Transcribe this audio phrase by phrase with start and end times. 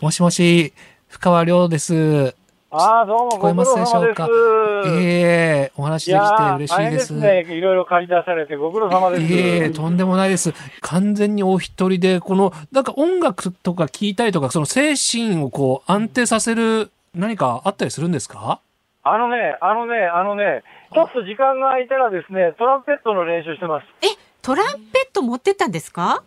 [0.00, 0.72] もしもし、
[1.06, 2.34] 深川亮です。
[2.72, 4.26] ああ、どうも、聞こえますでしょうか？
[4.26, 5.04] ご苦労様です。
[5.04, 6.24] ええお話できて
[6.56, 6.82] 嬉しいで。
[6.82, 7.46] やー大変ですすね。
[7.56, 9.32] いろいろ借り出されてご苦労様です。
[9.32, 10.52] ええとんでもないです。
[10.80, 18.60] 完全にお一人で、この、なんか音楽とか聞いたりとか、その精神をこう安定させる何かあったりするんですか？
[19.04, 23.84] あのね、あのね、あのね、ちょっと時間が空いたらですね、トランペットの練習してます。
[24.02, 24.08] え、
[24.42, 26.24] トランペット持ってったんですか？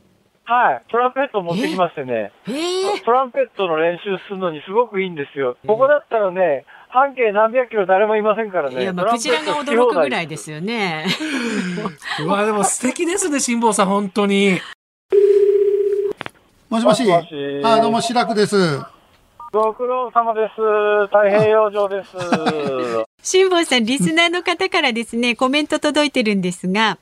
[0.51, 0.91] はい。
[0.91, 5.55] トランペット持ってきましてね、ええトランペットの練習するのにすごくいいんですよ。
[5.65, 8.81] ここだったらね、半径何百キロ誰もいませんからね。
[8.81, 11.05] いや、まあ、クジラが驚くぐらいですよね。
[12.19, 14.59] うわ、でも素敵ですね、辛坊さん、本当に。
[16.69, 17.05] もしもし。
[17.05, 18.57] もしもしあ、どうも、白くです。
[19.53, 21.07] ご苦労様です。
[21.07, 22.17] 太平洋上です。
[23.23, 26.97] 辛坊さん、リスナーの方からですね、コメント届いてるんですが、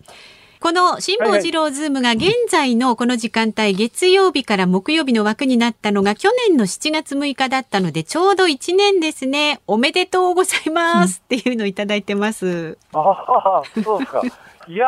[0.59, 9.61] この辛坊治郎ズームが現在のこの時間帯、月曜日から木曜日の枠になったのが去年の7月6日だったので、ちょうど1年ですね。
[9.67, 12.77] おめでとうございますっていうのをいただいてます。
[12.93, 14.21] ああ、そうですか。
[14.67, 14.85] いや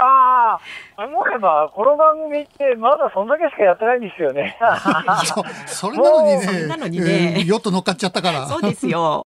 [0.98, 4.58] ー、思えば、この番組ってまだそんだけしかやってないんですよね。
[5.68, 6.42] そ、それなのにね。
[6.42, 8.46] それなのにねえーヨット乗っかっちゃったから。
[8.46, 9.26] そうですよ。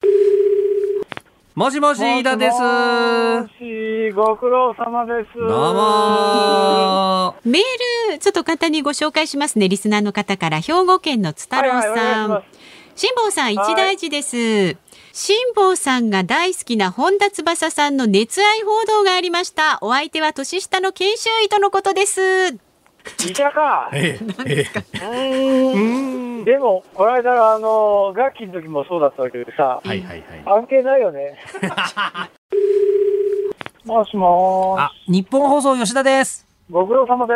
[1.55, 2.58] もしもし、飯田です。
[2.58, 5.39] もし、ご苦労様です。
[5.39, 9.69] どうもメール、ちょっと簡単にご紹介しますね。
[9.69, 12.42] リスナーの方から、兵庫県の津太郎はいはいお願い
[12.94, 14.78] 辛坊さん、一大事です。
[15.12, 19.77] 辛坊さんが大好きな本田翼さんの熱愛報道がありました。
[19.83, 22.72] お相手は年下の研修医とのことです。
[23.28, 23.91] 医者か。
[23.92, 24.64] ええ、え
[25.72, 26.45] うーん。
[26.45, 30.25] でも、この間、あの、楽器の時もそうだったわけでさ、はいはいはい。
[30.44, 31.39] 関係ないよね。
[33.84, 36.41] もしもーあ、日本放送吉田です。
[36.41, 37.33] し、ご苦労様で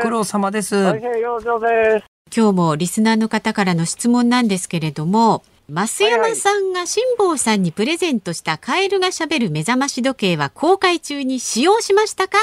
[0.00, 0.02] す。
[0.02, 0.76] 苦労様です。
[0.92, 2.04] 太平洋上です。
[2.36, 12.38] 今日もリスナーの方からの質問なんですけれども、増山さんが辛坊さんにプレゼントしたカエルがしゃべる目覚まし時計は公開中に使用しましたか？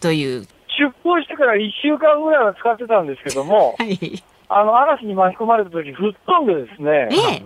[0.00, 0.46] という。
[0.78, 3.98] 出航してから1週間ぐらいは使ってたんですけども、 はい。
[4.48, 7.42] あの、嵐に巻き込まれた時、吹っ飛んでですね、ええ。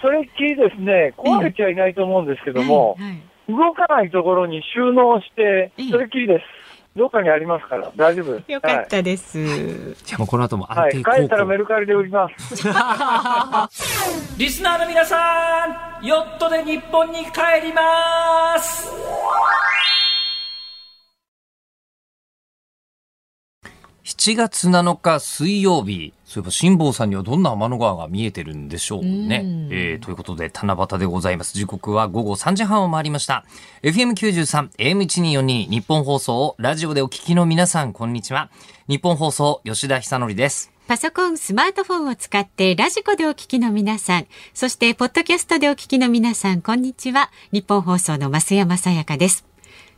[0.00, 6.44] それっきりですね、壊れちゃいないと思うんですけども、はいはい動かないところに収納してええ、それっきりです。
[6.96, 8.52] どっかにありますから、大丈夫です。
[8.52, 9.94] よかったです。
[10.04, 10.78] じゃあもうこの後もはい。
[10.78, 11.58] はい、安定高帰ったらメ校。
[11.58, 12.54] ルカリで売ります。
[14.38, 18.90] リスナーの皆さん、ヨットで日本に帰ります。
[24.10, 29.42] 7月7日水曜日、そういえば辛坊さんにはどんな天の川が見えてるんでしょうね。
[29.44, 31.54] うんえーということで、七夕でございます。
[31.54, 33.44] 時刻は午後3時半を回りました。
[33.84, 38.50] FM93、AM1242、日本放送をラジオでお聞きの皆さん、こんにちは。
[38.88, 40.72] 日本放送、吉田久典です。
[40.88, 47.30] パソコン、スマートフォンを使ってラジコでお聞きの皆さん、そしてポッドキャストでお聞きの皆さん、こんにちは。
[47.52, 49.49] 日本放送の増山さやかです。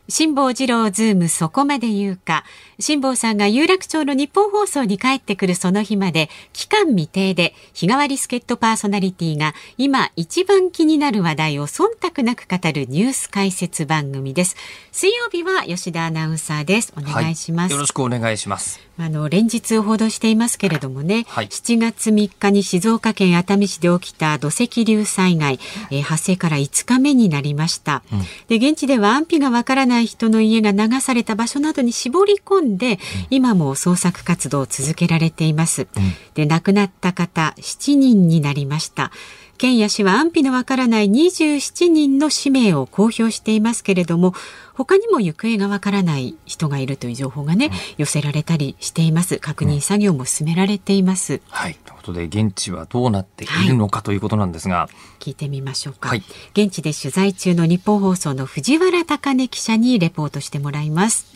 [0.09, 2.43] 辛坊治郎ズームそこまで言うか。
[2.79, 14.57] 辛坊さんが有楽町の日本放送に帰ってくるその日まで、期間未定で日替わり助っ人パーソナリティが今一番気になる話題を忖度なく語るニュース解説番組です。
[14.91, 16.93] 水曜日は吉田アナウンサーです。
[16.97, 17.71] お願いします。
[17.71, 18.81] よろしくお願いします。
[18.99, 21.47] あの連日報道していますけれどもね、はい。
[21.47, 25.59] 7月3日に静岡県熱海市で起きた土石流災害、
[25.89, 28.03] えー発生から5日目になりました、
[28.47, 32.99] で現地では安否がわからない人の家が流された場所などに絞り込んで、
[33.29, 35.87] 今も捜索活動を続けられています、
[36.35, 39.11] で亡くなった方7人になりました
[39.57, 44.33] 県や市は安否のわからない27人の氏名を公表していますけれども
[44.73, 49.37] 他にも行方がわからない人がいるという情報がね、寄せられたりしています。
[49.37, 51.75] 確認作業も進められています、はい。
[51.85, 56.23] ということで、現地はどうなっているのかということなんですが、聞いてみましょうか、はい。
[56.53, 61.27] 現地で取材中の日本放送の藤原貴根記者にレポートしてもらいます。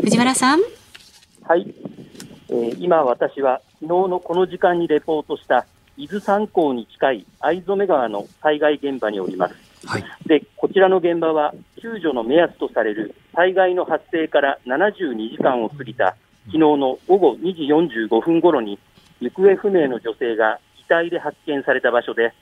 [0.00, 0.60] 藤原さん。
[1.42, 1.74] はい、
[2.48, 9.54] えー今、私は昨日のこの時間にレポートした伊豆山港に近い藍染川の災害現場におります。
[9.86, 10.04] はい。
[10.26, 16.16] でこちらの現場は救助の目安とされる災害の発生から72時間を過ぎた
[16.46, 17.62] 昨日の午後2時
[18.08, 18.78] 45分頃に
[19.20, 22.32] 行方不明の女性が遺体で発見された場所で、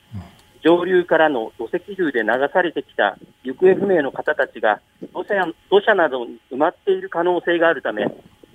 [0.63, 4.81] 上流からの土石流で流されてきた行方不明の方たちが
[5.13, 8.07] 土砂土砂などに埋まっている可能性があるため、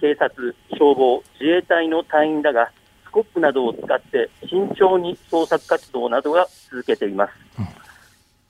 [0.02, 2.72] 警察、消防、自衛隊の隊員らが
[3.10, 7.34] スコップなどを使って慎重に捜索活動などが続けています。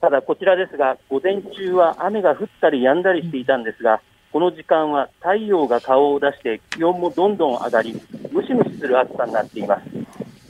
[0.00, 4.00] ただこちらですが、午前中は雨が降ったり止んだりしていたんですが、
[4.32, 9.82] この時間は太陽が顔を出して気温もどんどん上がり、ムシシムシする暑さになっています。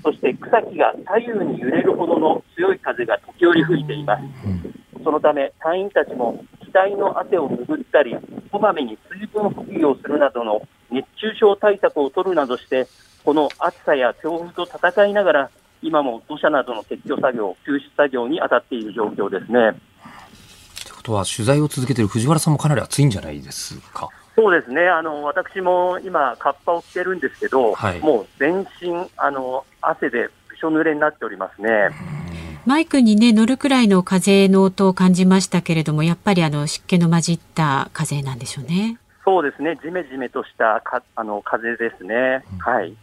[0.02, 4.22] そして草木が左右に揺れるほどの強い風が時折吹いています。
[5.02, 8.16] そのため隊員たちも額の汗を拭ったり、
[8.50, 12.86] こまめに水分補給をするなどの熱中症対策を取るなどして、
[13.24, 15.50] この暑さや強風と戦いながら、
[15.82, 19.70] 今も土砂などの撤去作業、救出作業に当たっている状況ですね。
[19.70, 19.72] っ
[20.84, 24.08] てことは、取材を続けている藤原さんもかなり暑いんじゃないですか？
[24.36, 31.90] そうですね、あの私も今、カッパを着てるんですけど、はいもう全身あの、汗でびしょ濡れになっておりますね。
[32.66, 38.98] マイクにね乗るくらいの風の音を感じましたけれどもやっぱりあの湿気の混じった風なんでしょうね。
[39.30, 42.44] そうですね、じめじめとしたかあの風ですね。
[42.58, 42.96] はい。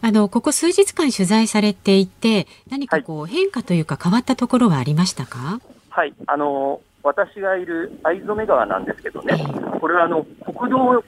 [0.00, 5.58] あのここ数日間取材されていて何かこう変化というか変わったところはありましたか？
[5.90, 9.34] はい、あの私がいる藍染川なんですけどね、
[9.80, 11.02] これはあの国道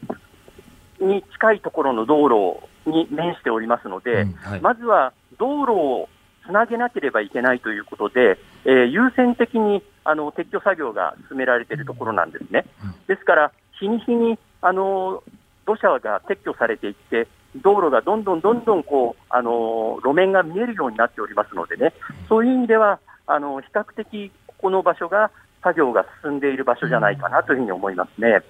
[1.01, 4.61] に近いところの道路に面しておりますので、うんはい。
[4.61, 6.09] まずは道路を
[6.45, 12.65] つなげなければいけないということで、えー優先的にあの撤去作業が進められているところなんですね。
[13.07, 15.23] ですから、日に日にあの
[15.67, 17.27] 土砂が撤去されていって、
[17.57, 21.93] 道路がどんどんどんどんこうあの路面が見えるようになっておりますのでね、
[22.29, 25.31] そういう意味では、あの比較的ここの場所が
[25.63, 28.43] 作業が進んでいる場所じゃないかなというふうに思いますね。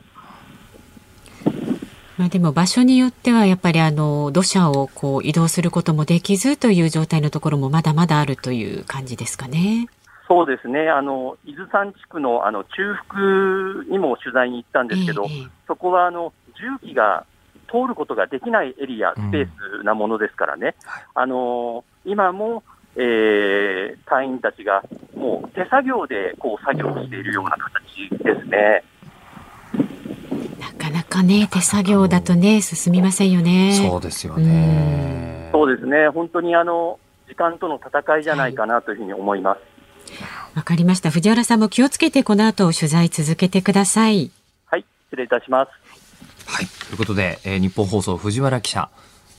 [2.17, 9.89] まあでも場所によってはやっぱりあの土砂をこう移動することもできずという状態のところもまだまだあるという感じですかね。
[10.35, 16.33] そうですね、あの伊豆山地区のあの中腹にも取材に行ったんですけど、ええそこはあの
[16.83, 17.25] 重機が
[17.69, 19.49] 通ることができないエリア、スペー
[19.81, 20.75] スなものですからね、
[21.15, 22.65] あの今も、
[22.97, 24.83] えー隊員たちが
[25.17, 28.83] もう手作業でこう作業をしているような形ですね。
[30.61, 33.73] なかなかね手作業だとね進みませんよね。
[33.89, 35.51] そうですよね。
[35.53, 36.99] そうですね、本当にあの
[37.29, 39.74] 時間との戦いじゃないかなというふうに思います。
[40.55, 41.11] わかりました。
[41.11, 44.31] 藤原さんも気をつけてこの後取材続けてください。
[44.67, 45.71] はい、失礼いたします。
[46.47, 46.67] はい。
[46.67, 48.89] ということで、えー日本放送藤原記者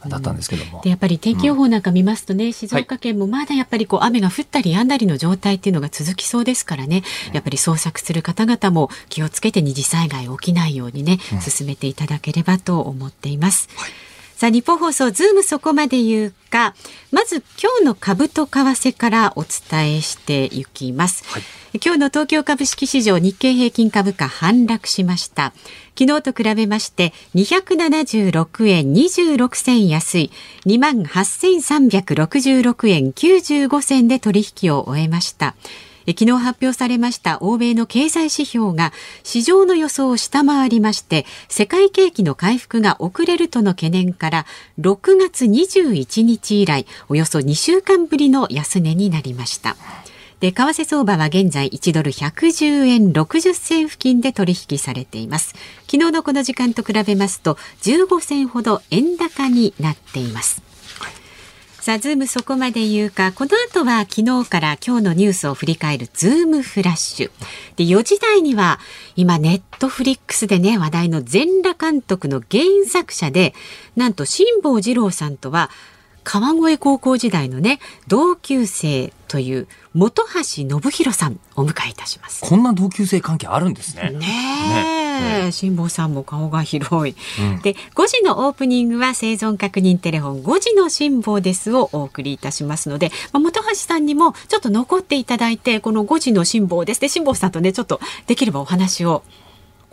[0.08, 0.82] だったんですけども。
[0.84, 13.70] でやっぱり天気予報なんか見ますとね、静岡県もまだやっぱりこう雨が降ったり止んだりの状態っていうのが続きそうですからね、やっぱり捜索する方々も気をつけて二次災害起きないようにね、進めていただければと思っています。
[14.36, 16.76] さあ、日本放送、ズームそこまで言うか、
[17.12, 21.24] まず今日の株と為替からお伝えしていきます。
[21.82, 25.54] 今日の東京株式市場日経平均株価反落しました。
[25.98, 30.32] 昨日と比べまして276円26銭安い
[30.66, 35.56] 28,366円95銭で取引を終えました。
[36.08, 38.94] 昨日発表されました欧米の経済指標が
[39.24, 44.46] 市場の予想を下回りまして世界景気の回復が遅れるとの懸念から
[44.80, 49.76] 6月21日以来およそ2週間ぶりの安値になりました。
[50.40, 55.56] で、為替相場は現在1ドル110円60銭付近で取引されています。
[55.90, 60.75] 昨日のこの時間と比べますと15銭ほど円高になっています。
[61.86, 67.32] さあ、ズームそこまで言うか、この後は昨日から今日のニュースを振り返るズームフラッシュ。
[67.76, 68.80] で、4時台には
[69.16, 73.54] 今ネットフリックスでね、話題の全裸監督の原作者で、
[73.96, 75.70] なんと辛坊治郎さんとは
[76.26, 82.42] 川越高校時代のね、同級生という本橋信弘さんお迎えいたします。
[82.44, 84.10] こんな同級生関係あるんですね。
[84.10, 87.16] ね辛坊さんも顔が広い。
[87.40, 97.02] うんで、5時のオープニングは生存確認テレフォン5時の辛坊ですをお送りいたしますので、まあ、本橋さんにもちょっと残っていただいて、この5時の辛坊です。
[97.02, 99.24] で、辛坊さんとね、ちょっとできればお話を。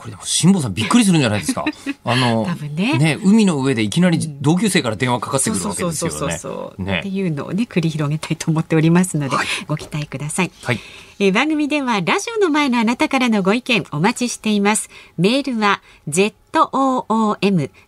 [0.02, 1.64] これでも辛坊さんびっくりするんじゃないですか。
[2.02, 6.38] あの、多分ね海の上でいきなり同級生から電話かかってくるわけですよね。
[6.38, 9.36] そう、ねっていうのをね、繰り広げたいと思っておりますので、
[9.68, 10.50] ご期待ください。
[10.64, 10.80] はい。
[11.24, 14.90] えー番組ではラジオの前のあなたからのご意見お待ちしています。
[15.16, 16.32] メールは zoom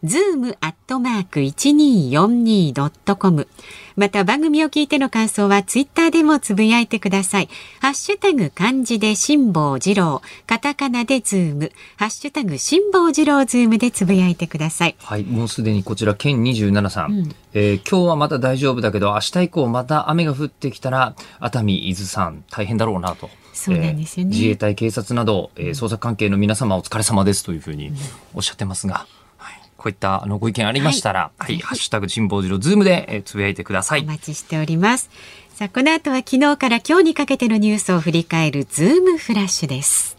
[0.04, 3.48] zoom アットマーク 1242.com
[3.96, 7.48] また番組を聞いての感想はツイッターでもつぶやいてください。
[7.80, 14.94] ハッシュタグ漢字で辛坊治郎、カタカナでズーム、ハッシュタグ辛坊治郎ズームでつぶやいてください。
[15.00, 23.30] はい、もうすでにこちら、県27さん、うんえー今日はまだ大丈夫だけど、明日以降また雨が降ってきたら、熱海、伊豆山、大変だろうなと。
[23.52, 27.92] そうなんですよねえー自衛隊、警察など、えー捜査関係の皆様お疲れ様ですというふうに
[28.34, 29.06] おっしゃってますが、
[29.37, 33.94] はい、こういったあのご意見ありましたら、はい、ハッシュタグ辛坊治郎ズームで、えーつぶやいてください。
[33.94, 35.08] お待ちしております。
[35.54, 40.16] さあ、この後は昨日から今日にかけてのニュースを振り返るズームフラッシュです。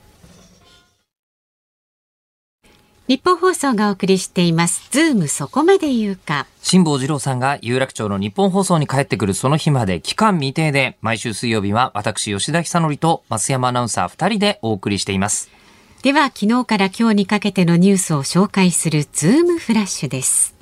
[3.07, 4.87] 日本放送がお送りしています。
[4.89, 6.47] ズームそこまで言うか。
[6.63, 15.51] 辛坊治郎さんが有楽町の日本放送に帰ってくるその日まで期間未定で、毎週水曜日は私吉田久典と増山アナウンサー2人でお送りしています。
[16.01, 20.54] では、昨日から今日にかけてのニュースを紹介するズームフラッシュです。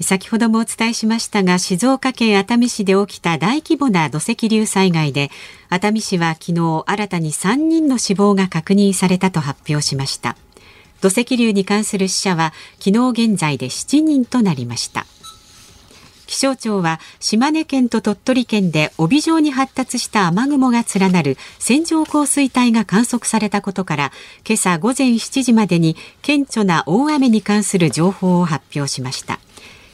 [0.00, 5.30] 先ほどもお伝えしましたが静岡県熱海市で起きた大規模な土石流災害で
[5.68, 10.36] 熱海市は昨日新たに3人の死亡が確認されたと発表しました。
[11.00, 15.06] 土石流に関する死者は昨日現在で7人となりました。
[16.26, 24.12] 気象庁は島根県と鳥取県で帯状に発達した雨雲が連なる線状降水帯が観測されたことから
[24.44, 29.38] 今朝午前7時までに顕著な大雨に関する情報を発表しました。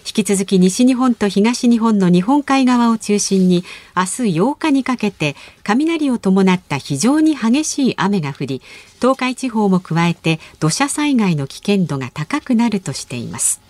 [0.07, 3.65] 引き続き西日本と東日本の日本海側を中心に
[3.97, 8.63] 明日8日にかけて雷を伴った非常に激しい雨が降り
[9.01, 13.61] 東海地方も加えて土砂災害の危険度が高くなるとしています。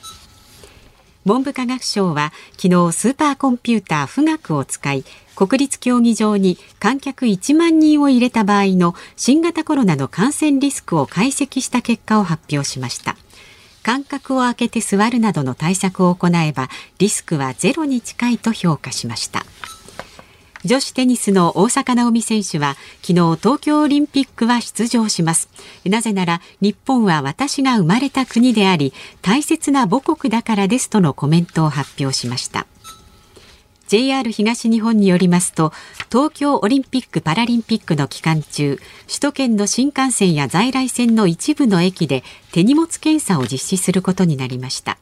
[1.26, 5.04] 文部科学省は昨日スーパーコンピューター富岳を使い
[5.36, 13.16] 国立競技場に観客1万人を入れた場合の新型コロナの感染リスクを解析した結果を発表しました。
[13.82, 16.68] 間隔を空けて座るなどの対策を行えば
[16.98, 19.44] リスクはゼロに近いと評価しました。
[20.62, 25.48] 女子テニスの大坂なおみ選手は昨日東京オリンピックは出場します。
[25.86, 32.66] なぜなら日本は私が生まれた国であり大切な母国だからですとのコメントを発表しました。
[33.90, 35.72] JR 東日本によりますと
[36.12, 38.78] 東京オリンピック・パラリンピックの期間中
[39.08, 44.96] 首都圏の新幹線や在来線の一部の駅で手荷物検査を実施することになりました。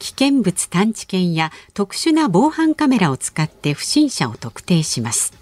[0.00, 5.32] 危険物探知犬や特殊な防犯カメラを使って不審者を特定します。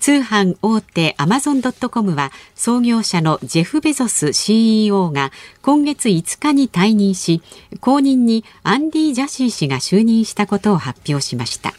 [0.00, 7.42] 通販大手アマゾン・ドット・コムは創業者のジェフ・ベゾス CEO が今月5日に退任し
[7.80, 11.74] 後任にアンディ・ジャシー氏が就任したことを発表しました。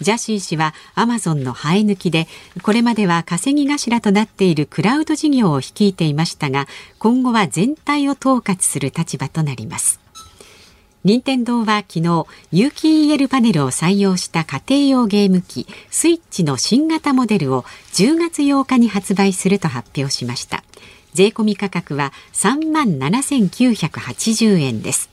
[0.00, 2.26] ジャシー氏はアマゾンの生え抜きで
[2.62, 6.66] これまでは稼ぎ頭となっているクラウド事業を率いていましたが
[6.98, 9.99] 今後は全体を統括する立場となります。
[11.02, 17.62] 任天堂は昨日有機 EL パネルを採用した家庭用ゲーム機スイッチの新型モデルを
[17.94, 20.62] 10月8日に発売すると発表しました。
[21.14, 25.08] 税込み価格は3万7980円です。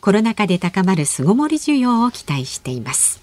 [0.00, 3.20] コロナ禍で高まる巣ごもり需要を期待しています。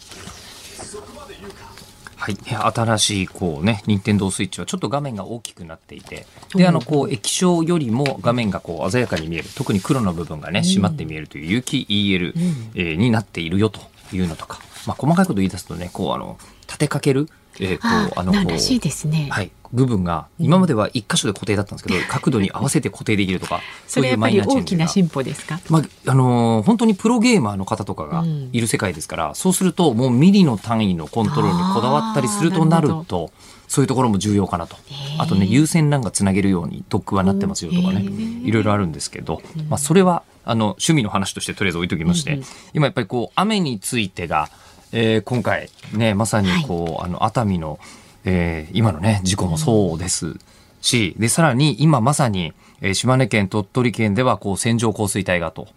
[2.24, 2.38] はい、
[2.74, 6.26] 新しいこうね、任天堂スイッチはちょっと画面が大きくなっていて、
[6.56, 12.34] で、あの、こう、液晶よりも画面がこう鮮やかに見える、特に黒の部分がね、締まって見えるという有機 EL、
[12.76, 13.82] えーになっているよと
[14.14, 17.28] いうのとか、まあ、細かいこと言い出すとね、こう、あの、立てかける、
[17.60, 25.60] えーこう、あの、こう、らしいですね、はい、部分が今までは一箇所で固定だったんですけど、 角度に合わせて固定できるとか、 それはやっぱり大ジが進歩ですか？
[25.70, 33.32] まあ、あのー本当にプロゲーマーの方とかがいる世界ですから、そうするともうミリの単位のコントロールにこだわったりするとなると
[33.68, 34.76] そういうところも重要かなと。
[35.18, 38.02] あとね有線 LAN がつなげるようにドックはなってますよとかね
[38.46, 42.46] いろいろあるんですけど、まあ、それはあの趣味の話としてとりあえず置いときまして、うんうん。
[42.76, 44.50] 今やっぱりこう雨についてが、
[44.92, 47.80] えー今回ねまさにこう、あの熱海の、
[48.26, 50.38] えー今のね事故もそうです
[50.82, 55.68] し、でさらに今まさに、えー島根県鳥取県ではこう線状降水帯がと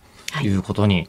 [0.43, 0.49] い。
[0.49, 1.09] うことに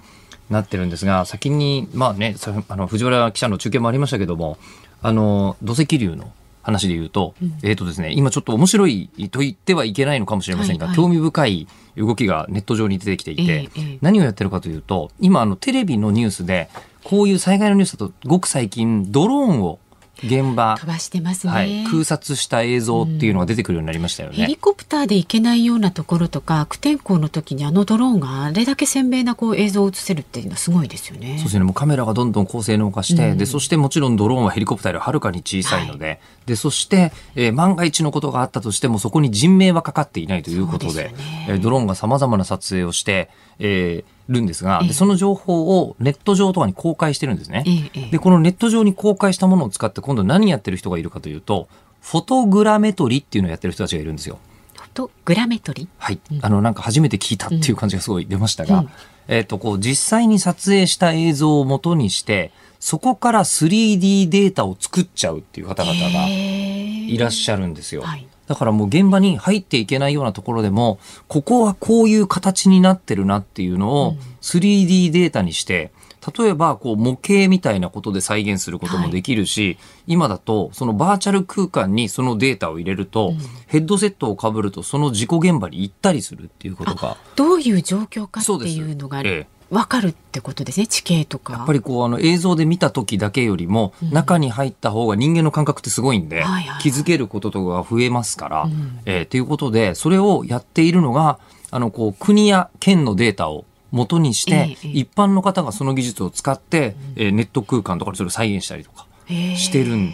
[0.49, 4.57] なってるんですが、先にまあねさあの藤原記者の中継もありましたけども
[5.01, 6.31] あの土石流の
[6.67, 11.05] 話で言うと、えっ、とですね、今ちょっと面白いと言ってはいけないのかもしれませんが、はいはい。
[11.05, 13.69] 興味深い動きがネット上に出てきていて、
[14.01, 16.69] 何をやってるかというと、今あのテレビのニュースで、
[17.05, 19.79] こういう災害のニュースだと、ごく最近ドローンを
[20.23, 24.35] 現場、飛ばしてますね、はい、空撮した映像っていうのが出てくるようになりましたよね。
[24.35, 31.37] ヘリコプターで行けないようなところとか悪天候の時にあのドローンがあれだけ鮮明なこう映像を映せるっていうのはすごいですよね。
[31.37, 33.37] そうですね、もうカメラがどんどん高性能化して、うん。
[33.37, 41.45] で、そしてもちろんドローンはヘリコプターよりはるかに小さいので、で、そして、えー万が一のことがあったとしても、そこに人命はかかっていないということで、でね。
[41.49, 44.87] えードローンが様々な撮影をして、えーるんですが、ええ。
[44.89, 47.63] でその情報をネット上とかに公開してるんですね。
[48.11, 51.67] で、このネット上に公開したものを使って、今度何やってる人がいるかというと、
[52.01, 54.39] フォトグラメトリっていうのをやってる人たちがいるんですよ。
[54.75, 55.87] フォトグラメトリ？
[55.97, 58.89] はい、あのなんか初めて聞いたっていう感じがすごい出ましたが、うん。
[59.27, 68.01] えっ、とこう実際に撮影した映像を元にしてそこから 3D データを作っちゃうっていう方々がいいらっしゃるんですよ。
[68.01, 75.91] はいだからもう現場に入っていけないようなところでもここはこういう形になってるなっていうのを 3D データにして
[76.37, 79.77] 例えばこう模型みたいなことで再現することもできるし、
[80.07, 83.33] 今だとそのバーチャル空間にそのデータを入れると、
[83.67, 91.53] ヘッドセットをかぶるとその事故現場に行ったりするっていうことがどういう状況かっていうのがええ分かるってことですね地形とか。
[91.53, 96.81] やっぱりこうあの映像で見た時だけよりも、中に入った方が人間の感覚ってすごいんで、はいはいはい。
[96.81, 98.99] 気づけることとかが増えますから、ん。
[99.05, 101.39] えーということでそれをやっているのが
[101.71, 110.13] あのこう国や県のデータを元にして、え一般の方がその技術を使って、えーネット空間とかでそれを再現したりとかしてるん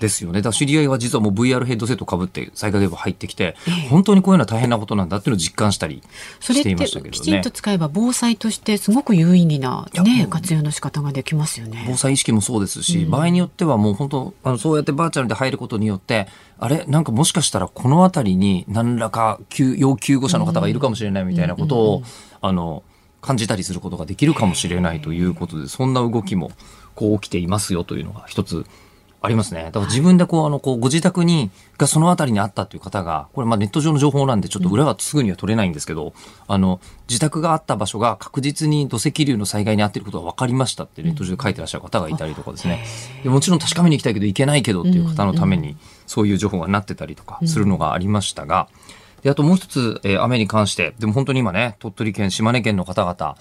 [0.00, 0.42] ですよね。
[0.42, 3.88] だ知り合いは実はもう VR ヘッドセットかぶって災害現場入ってきて、ええ。
[3.88, 6.02] 本当にこういうのは大変なことなんだっていうのを実感したり
[6.40, 7.10] していましたけどね。
[7.10, 7.50] てきちんと。
[7.50, 11.84] 使えば防災としてすごく有意義なね活用の仕方ができますよね。
[11.86, 16.26] 防災意識もそうですし、場合によってはもう本当あのそうやってバーチャルで入ることによって
[16.58, 16.84] あれ？
[16.86, 22.02] なんかもしかしたらこの辺りに何らか救要救護者の方がいるかもしれないみたいなことを、
[22.40, 22.82] あの
[23.20, 26.52] 感じたりすることができるかもしれないということでそんな動きも
[26.94, 28.64] こう起きていますよというのが一つ
[29.22, 29.64] ありますね。
[29.64, 36.14] だから自分でこう、あの、こう、ご自宅に、がその辺りにあったという方が、これまあネット上の情報なんでちょっと裏はすぐには取れないんですけど、
[36.48, 42.84] あの、自宅があった場所が確実に土石流の災害に遭っていることが分かりましたってネット上で書いてらっしゃる方がいたりとかですね。
[43.22, 48.68] でもちろん確かめに行きたいけど行けないけどっていう方のために、そういう情報がなってたりとかするのがありましたが、
[49.22, 53.36] で、あともう一つ、えー雨に関して、でも本当に今ね、鳥取県、島根県の方々、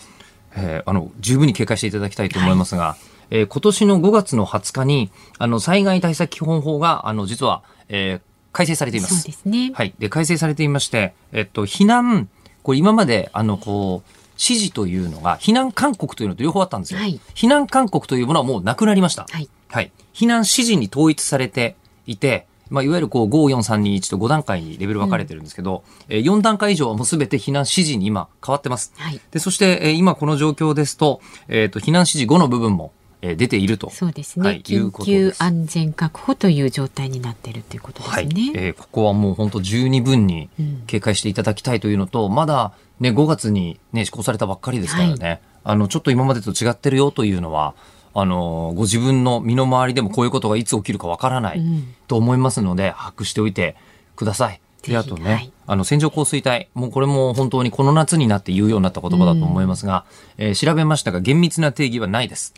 [0.55, 2.97] えーあの、十分に警戒していただきたいと思いますが、
[3.31, 9.15] えー今年の5月の20日に、あの、災害対策基本法が、あの、実は、えー改正されています。
[9.15, 9.93] そうですねはい。
[9.99, 12.29] で、改正されていまして、えっと、避難、
[12.63, 16.99] これ今まで、あの、こう、指示というのが、避難勧告というのと両方あったんですよ。
[16.99, 19.27] はい避難勧告というものはもうなくなりました。
[19.29, 19.91] はいはい。
[20.13, 21.75] 避難指示に統一されて
[22.07, 28.93] いて、まあ、いわゆるこう、5、4、3、2、1と5段階にレベル分かれてるんですけど、えー4段階以上はもうすべて避難指示に今変わってます。
[28.97, 32.91] はいで、そして、えー今この状況ですと、えっ、と、避難指示5の部分も、
[33.21, 33.89] えー出ていると。
[33.89, 38.27] そうですね、はいいう緊急安全確保という状態になっているということですはい。
[38.27, 47.75] ね、えーここはもう本当十二分にうん警戒していただきたいというのと、まだね、5月にね、施行されたばっかりですからね、あの、ちょっと今までと違ってるよというのは、
[48.13, 51.95] あの、ご自分の身の回りでもこういうことがいつ起きるかわからないうん。
[52.07, 53.75] と思いますので、把握しておいて
[54.15, 54.59] ください。
[54.83, 55.51] で、あとね、はい。
[55.67, 60.05] あの、線状降水帯、もうこれも本当にこの夏になって言うようになった言葉だと思いますが、
[60.37, 62.53] えー調べましたが厳密な定義はないです。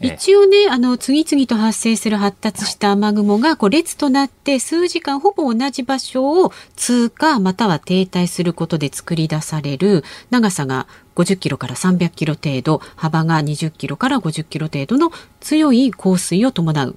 [0.00, 16.96] ええ一応ねあの次々と発生する発達した雨雲がこう列となって数時間ほぼ同じ場所を通過または停滞することで作り出される長さが50キロから300キロ程度幅が20キロから50キロ程度の強い降水を伴う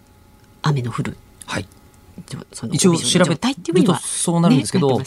[0.61, 1.17] 雨の降る。
[1.45, 1.67] はい。
[2.71, 4.99] 一応調べ帯状の状態っていうにはるとそうなるんですけど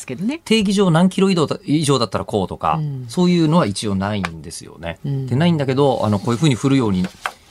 [0.44, 3.07] 定義上何キロ以上だ以上だったらこうとか、うん。
[3.09, 4.99] そういうのは一応ないんですよね。
[5.05, 5.27] うん。
[5.27, 7.05] でないんだけどあのこういうふうに降るように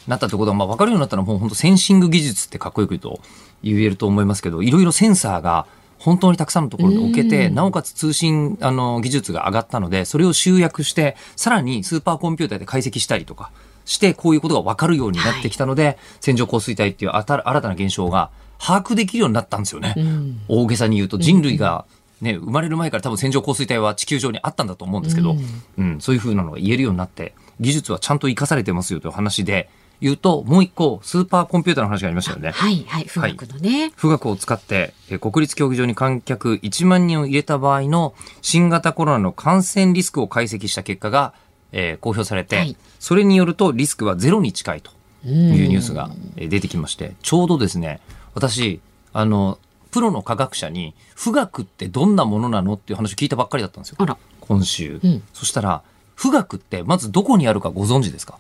[0.08, 3.20] なったってことは、まあ、分かるようになったらもう本当センシング技術ってかっこよく言うと
[3.64, 5.68] 言えると思いますけどいろいろセンサーが
[5.98, 7.56] 本当にたくさんのところで置けて、うん。
[7.56, 13.52] なおかつ通信あの技術が上がったのでそれを集約してさらにスーパーコンピューターで解析したりとか
[13.90, 19.94] してこういうことが分かるようになってきたので、線状降水帯っていう新たな現象が把握できるようになったんですよね。
[19.98, 20.42] うん。
[20.48, 21.86] 大げさに言うと人類が、
[22.22, 25.36] ね、生まれる前から多分線状降水帯は地球上にあったんだと思うんですけど、
[25.78, 26.02] うん。
[26.02, 29.70] そういう風なのが言えるようになって技術はちゃんと生かされてますよという話で
[30.02, 32.52] 言うともう一個スーパーコンピューターの話がありましたよね。
[32.52, 41.34] はいはい富岳のね、富岳を使って、えー国立競技場に観客1万人を入れた場合の新型コロナの感染リスクを解析した結果が、
[41.72, 42.78] えー公表されて、はい。
[43.00, 44.92] それによるとリスクはゼロに近いと
[45.26, 48.00] いうニュースがえー出てきまして、ちょうどですね、
[48.40, 48.80] 私、
[49.14, 49.60] あの、
[49.92, 53.98] プロの科学者に、富岳ってどんなものなのっていう話を聞いたばっかりだったんですよ。
[54.00, 55.00] あら今週。
[55.04, 55.84] うんそしたら、
[56.22, 58.38] 富岳ってまずどこにあるかご存知ですか？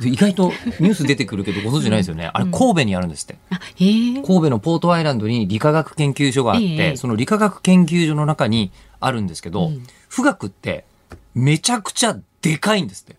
[0.00, 2.30] で意外とニュース出てくるけどご存知ないですよね。
[2.32, 3.36] あれ神戸にあるんですって。
[3.50, 10.84] あへえ神戸のポートアイランドに理化学研究所があって、ええその理化学研究所の中にあるんですけど、うん富岳って
[11.34, 13.16] めちゃくちゃでかいんですって。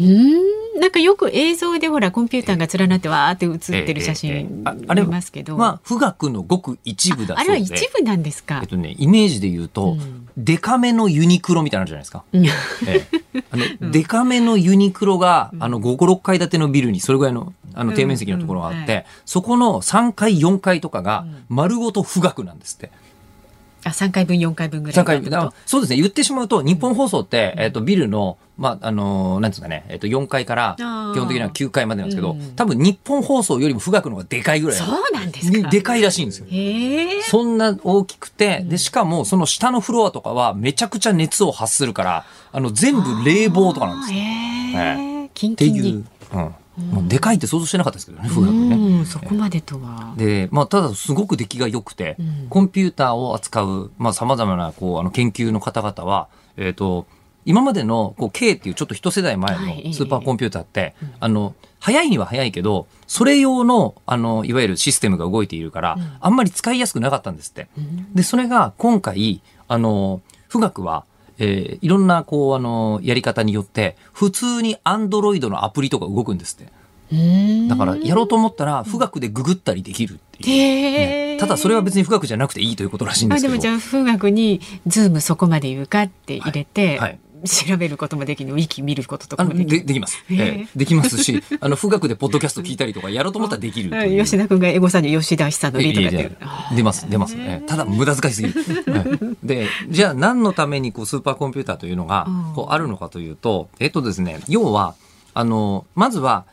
[0.00, 0.80] うーん。
[0.80, 7.52] なんかよく映像でほらコンピューターが連なってわーって映ってる写真えああれ見ますけど、まあ、富岳のごく一部だあそうで。
[7.54, 8.58] れは一部なんですか？
[8.62, 8.68] えっ。
[8.68, 10.28] とね、イメージで言うと、うん。
[10.36, 12.24] デカめのユニクロみたいなのあるじゃないですか。
[12.32, 12.46] うん。
[12.92, 18.90] ええ、あの、 デカめのユニクロが、あの、5、6階建てのビルにそれぐらいの、あの、底面積のところがあって、うん。
[18.90, 22.90] うんはそこの3階、4階とかが、丸ごと富岳なんですって。
[23.84, 34.78] あ三回分四回分ぐらい3階、ってだからそうですね、言ってしまうと、日本放送って、えっと、ビルの、まあ、あのーなんていうんですかね、えっと、4階から、基本的には9階までなんですけどうん、多分日本放送よりも富岳の方がでかいぐらい。
[34.78, 35.68] そうなんですか。
[35.68, 36.46] でかいらしいんですよ。
[37.28, 44.20] そんな大きくて、で、しかもその下のフロアとかはめちゃくちゃ熱を発するから、あの、全部冷房とかなんですよ。
[44.20, 45.30] へえ。
[45.34, 46.04] キンってキンにいう。
[46.32, 46.54] うん。
[46.90, 48.58] もうでかいって想像してなかったですけどね、富岳ね。
[48.58, 48.65] うん、
[49.04, 50.14] そこまでとは。
[50.16, 57.06] で、まあ、ただすごく出来が良くて、うんコンピューターを扱う、まあ、様々な、こう、あの、研究の方々は、えっ、と、
[57.44, 67.68] 今までの、こう、K っていうちょっと一世代前はいのスーパーコンピューターって、あの、早いには早いけど、それ用の、あの、いわゆるシステムが動いているから、あんまり使いやすくなかったんですって。
[68.14, 71.04] で、それが今回、あの、富岳は、
[71.38, 76.72] えーいろんな、こう、あの、やり方によって、普通にアンドロイドのアプリとか動くんですって。
[77.12, 80.48] うんだから、やろうと思ったら、富岳でググったりできるっていう。
[80.48, 81.38] へー。
[81.38, 83.54] ただそれは別に富岳じゃなくていいということらしいんですけど。
[83.54, 87.18] あでもじゃあ富岳にズームそこまで言うかって入れて、はいはい。
[87.44, 89.84] 調べることもできるウィキ見ることとかもできる。
[89.84, 90.68] できます、へえええ。
[90.74, 93.90] できますし、あの富岳でポッドキャスト聞いたりとかやろうと思ったらできる。
[94.18, 96.30] 吉田君がエゴサに吉田久典とかっていやいや
[96.74, 97.36] 出ます、出ます。
[97.38, 97.66] ええ。
[97.66, 98.92] ただ無駄遣いすぎる。
[98.92, 99.46] はい。
[99.46, 102.54] で、じゃあ何のためにこうスーパーコンピューターというのがうん。
[102.54, 104.94] こうあるのかというと、えっとですね、要は、
[105.34, 106.46] あの、まずは、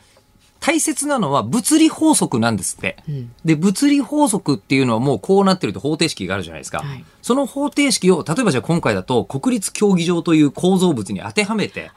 [0.64, 2.96] 大切なのは物理法則なんですって。
[3.06, 3.32] うん。
[3.44, 6.78] で、物理法則っていうのはもうこうなってると方程式があるじゃないですか。
[6.78, 7.04] はい。
[7.20, 11.90] その方程式を、例えばじゃあ今回だと国立競技場という構造物に当てはめて、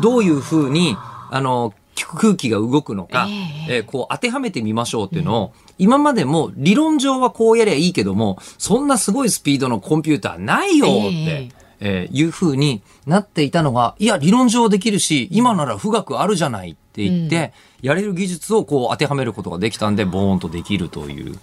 [0.00, 0.96] どういうふうに、
[1.30, 3.32] あの、空気が動くのか、え
[3.72, 11.50] ええーこう当てはめてみましょうっていうのを、今までも理論上はこうやりゃいいけども、そんなすごいスピードのコンピューターないよって、え
[11.80, 21.34] えーいうふうになっていたのが、いや、理論上できるし、今なら富岳あるじゃないって言って、やれる技術をこう当てはめることができたんで、ボーンとできるという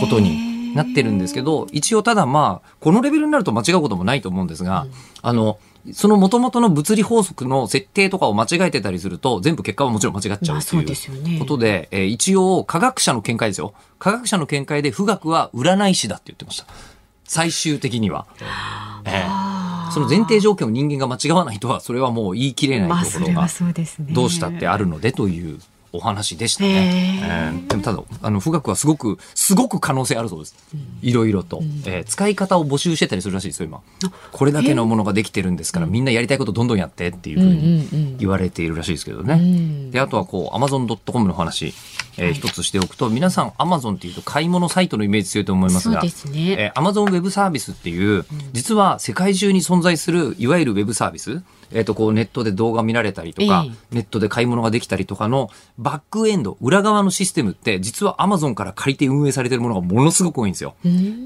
[0.00, 4.86] ことになってるんですけど、一応ただまあ、このレベルになると間違うこともないと思うんですが、
[5.20, 5.58] あの、
[5.92, 13.74] その元々の物理法則の設定とかを間違えてたりすると、全部結果はもちろん間違っちゃううということで、えー一応科学者の見解ですよ。
[13.98, 16.66] 科学者の見解で富岳は占い師だって言ってました。
[17.28, 18.26] 最終的には。
[19.04, 19.58] えー。
[19.90, 23.48] その前提条件を人間が間違わないとは、それはもう言い切れないまあところが
[24.10, 25.60] どうしたってあるのでという
[25.92, 27.20] お話でしたね。
[27.22, 30.54] えーでもただ、あの、富岳はすごく、すごく可能性あるそうです。
[31.02, 33.80] いろいろと、えー使い方を募集してたりするらしいですよ、今。
[34.32, 38.16] これだけのものができてるんですから、みんなやりたいことどんどんやってっていうふううんうんうにん。
[38.18, 39.34] 言われているらしいですけどね。
[39.36, 39.90] ん。
[39.90, 41.74] で、あとはこう、amazon.com の話、
[42.16, 46.52] えー一つしておくと、皆さん Amazon っていうと買い物サイトのイメージ強いと思いますが、すね。
[46.58, 60.74] えー Amazon ウェブサービスっていう、実は世界中に存在する、いわゆるウェブサービス、えっ、と、こう、ネットで動画見られたりとか、えネットで買い物ができたりとかのバックエンド、裏側のシステムって、実は Amazon から借りて運営されてるものがものすごく多いんですよ。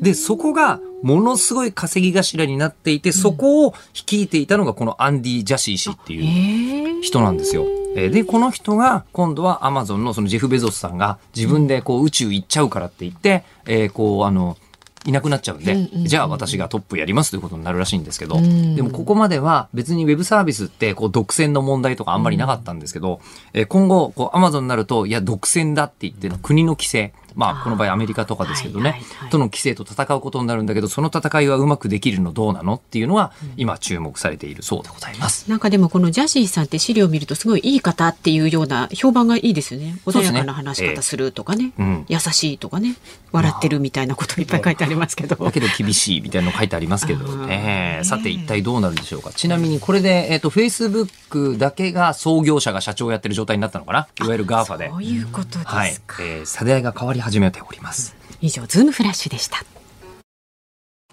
[0.01, 6.83] で、そこが、ものすごい稼ぎ頭になっていて、そこを率いていたのが、このアンディ・ジャシー氏っていう。
[7.03, 7.67] 人なんですよ。
[7.95, 14.57] えーで、この人が今度はアマゾンのそのジェフ・ベゾスさんが自分でこう宇宙行っちゃうからって言って、えーこうあの、
[15.05, 18.77] いなくなっちゃうんで、うんうんうんじゃあ私がトップやりますということになるらしいんですけど、ん。
[18.77, 23.21] でもここまでは別にウェブサービスってこう独占の問題とかあんまりなかったんですけど、
[23.53, 35.49] えー今後こうアマゾンになると、いや独占だって言っての国の規制、まあこの場合アメリカとかですけどね、はいはいはいとの規制と戦うことになるんだけど、その戦いはうまくできるのどうなのっていうのは今注目されているそうでございます。
[35.49, 39.97] なんかでもこのジャシーさんって資料を見るとすごいいい方っていうような評判がいいですよね。
[40.05, 42.97] 穏やかな話し方するとかね、うん優しいとかね、
[43.31, 45.37] 笑ってるみたいなこといっぱい書いてありますけど。
[45.37, 48.01] だけど厳しいみたいなの書いてありますけどあね。
[48.03, 49.31] ーさて一体どうなるでしょうか。
[49.33, 54.97] ちなみにこれで、えっ、と、Facebook だけが創業者が社長をやってる状態になったのかないわゆる GAFA でそ。
[54.97, 55.77] ういうことですか。
[55.77, 55.91] はい。
[55.91, 58.15] えー、世代が変わり始めております。
[58.41, 59.65] 以上、ズームフラッシュでした。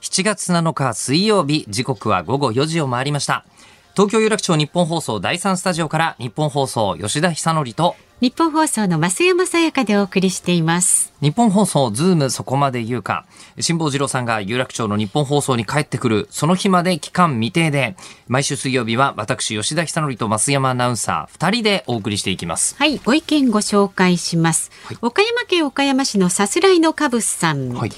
[0.01, 3.45] 7月7日水曜日、時刻は午後4時を回りました。
[3.93, 11.13] 東京有楽町日本放送第3スタジオから日本放送吉田久典と日本放送の増山さやかでお送りしています。
[11.21, 13.25] 日本放送ズームそこまで言うか
[13.61, 17.95] 辛坊治郎さんが有楽町の日本放送に帰ってくるその日まで期間未定で
[18.27, 24.71] 毎週水曜日は私吉田久典と増山アナウンサー2人でお送りしていきますはい、ご意見ご紹介します。
[25.01, 27.69] 岡山県岡山市のさすらいのカブスさん。
[27.73, 27.91] はい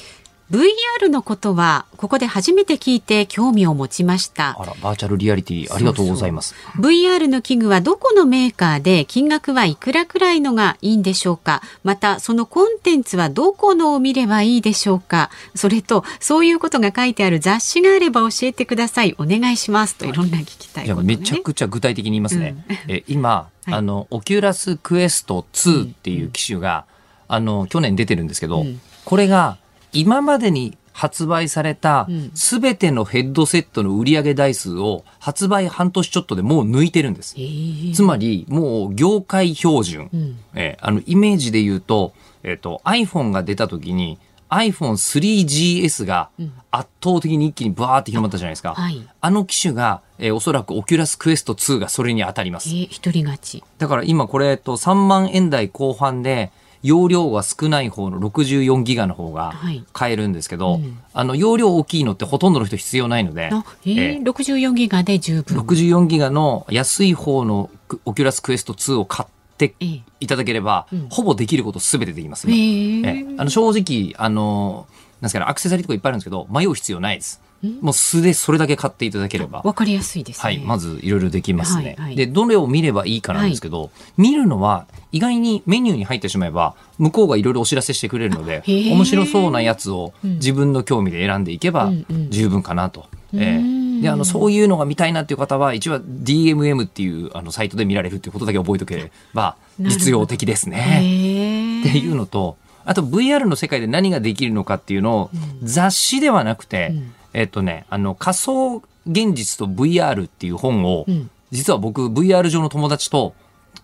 [0.52, 4.58] VR のことはここで初めて聞いて興味を持ちました。
[4.60, 6.56] あらバーチャルリアリティありがとうございます。
[6.76, 11.62] VR の器具はどこのメーカーで金額はいくらくらいのがいいんでしょうか？
[11.86, 15.30] またそのコンテンツはどこのを見ればいいでしょうか？
[15.56, 19.16] それとそういうことが書いてある雑誌があれば教えてください。
[19.18, 19.96] お願いします。
[19.96, 20.94] といろんな聞きたいね。
[21.02, 23.74] めちゃくちゃ具体的に言いますね、え今、はい。
[23.74, 26.84] あのオキュラスクエスト2っていう機種が、
[27.30, 28.82] あの去年出てるんですけど、うん。
[29.06, 29.58] これが
[29.94, 37.42] 今までに発売されたうんすべてのヘッドセットの売上台数を発売半年ちょっとでもう抜いてるんですえ。
[37.42, 44.18] ーつまりもう業界標準、うんえーあのイメージで言うと,、えー、と iPhone が出た時に
[44.50, 46.30] iPhone3GS が
[46.72, 48.74] 圧倒的に一気にバーって広まったじゃないですか。
[48.76, 52.70] はいあの機種が、えーおそらくオキュラスクエスト2がそれに当たります。
[52.70, 53.64] えー一人勝ち。
[53.78, 56.52] だから今これ、えっと、3万円台後半で、
[56.84, 59.84] 容量が少ない方の64ギガの方がはい。
[59.94, 60.98] 買えるんですけど、うん。
[61.14, 65.58] あの、容量大きいのってほとんどの人必要ないので、あ、えーえー64ギガで十分。
[65.60, 71.08] 64ギガの安い方のクオキュラスクエスト2を買ってえーいただければ、うん。
[71.10, 72.48] ほぼできることすべてできます。
[72.50, 72.56] えね。
[72.58, 73.06] ー。
[73.06, 73.36] ええ。
[73.38, 74.88] あの正直、あの、
[75.20, 77.42] なんですかね、アクセサリーとかいっぱいあるんですけど、迷う必要ないです。
[77.82, 79.62] もう素でそれだけ買っていただければ。
[79.64, 80.42] わかりやすいですね。
[80.44, 81.84] はい、まずいろいろできますね。
[81.84, 91.92] はいはいで、どれを見ればいいかなんですけど、見るのは意外にメニューに入ってしまえば、向こうがいろいろお知らせしてくれるので面白そうなやつをうん自分の興味で選んでいけば
[92.30, 93.06] 十分かなと。
[93.34, 101.84] えうんえで、あの、そういうのが見たいなっていう方は、一応 DMM っていうあのサイトで見られるっていうことだけ覚えておければ、実用的ですへね。
[101.86, 105.30] ーっていうのと、あと VR の世界で何ができるのかっていうのを、
[105.62, 111.30] 雑誌ではなくて、うんえっとね、あの、仮想現実と VR っていう本を、うん。
[111.52, 113.34] 実は僕 VR 上の友達と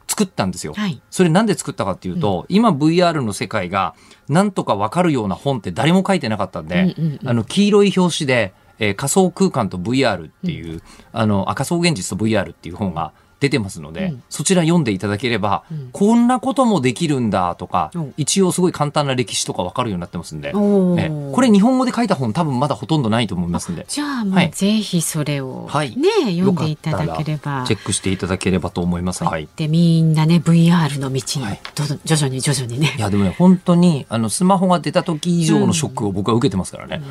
[0.07, 0.73] 作ったんですよ。
[0.73, 1.01] はい。
[1.09, 3.93] それなんで作ったかっていうと、今 VR の世界が
[4.29, 7.29] なんとかわかるような本って誰も書いてなかったんで、うんうんうん。
[7.29, 10.81] あの、黄色い表紙で、えー仮想空間と VR っていう、
[11.11, 14.23] あの、あ仮想現実と VR っていう本が出てますので、うん。
[14.29, 15.89] そちら読んでいただければ、ん。
[15.91, 21.01] こんなこともできるんだとか、うん一応すごい簡単な歴史とかわかるようになってますんで、おー。
[21.01, 24.47] えーこれ日本語で書いた本多分まだほとんどないと思いますんで、じゃあもうはい。
[24.47, 25.95] うぜひそれをはい。
[25.95, 27.63] ね、読んでいただければ。
[27.67, 29.23] チェックしていただければと思います。
[29.23, 29.47] はい。
[29.55, 31.61] でみんなね VR の道にはい。
[32.05, 32.95] 徐々に徐々にね。
[32.97, 37.01] いやでもね本当にあのスマホが出た時以上のショックを僕は受けてますからね。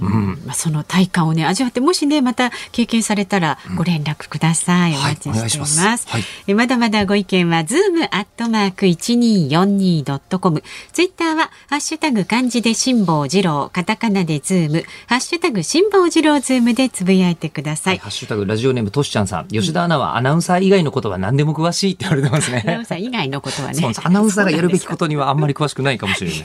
[0.00, 0.42] うん。
[0.46, 5.14] まあ、その体感をね味わってもしねまた経験されたらご連絡ください、おはい。
[5.14, 6.08] 待ちしています,、ます。
[6.08, 6.22] はい。
[6.46, 10.62] えまだまだご意見はズームアットマーク 1242.com
[10.92, 13.70] ツイッターはハッシュタグ漢字で辛坊治郎。
[13.72, 14.84] カタカナでズーム。
[15.06, 19.48] ハッシュタグ辛坊治郎ズームでつぶやいてください、ハッシュタグラジオネームとしちゃんさん。
[19.48, 22.62] 吉田アナはアナウンサー以外のことは何でも詳しいって言われてますね。
[22.66, 26.38] アナウンサー以外のことはねアナウンサーがやるべきことにはあんまり詳しくないかもしれない。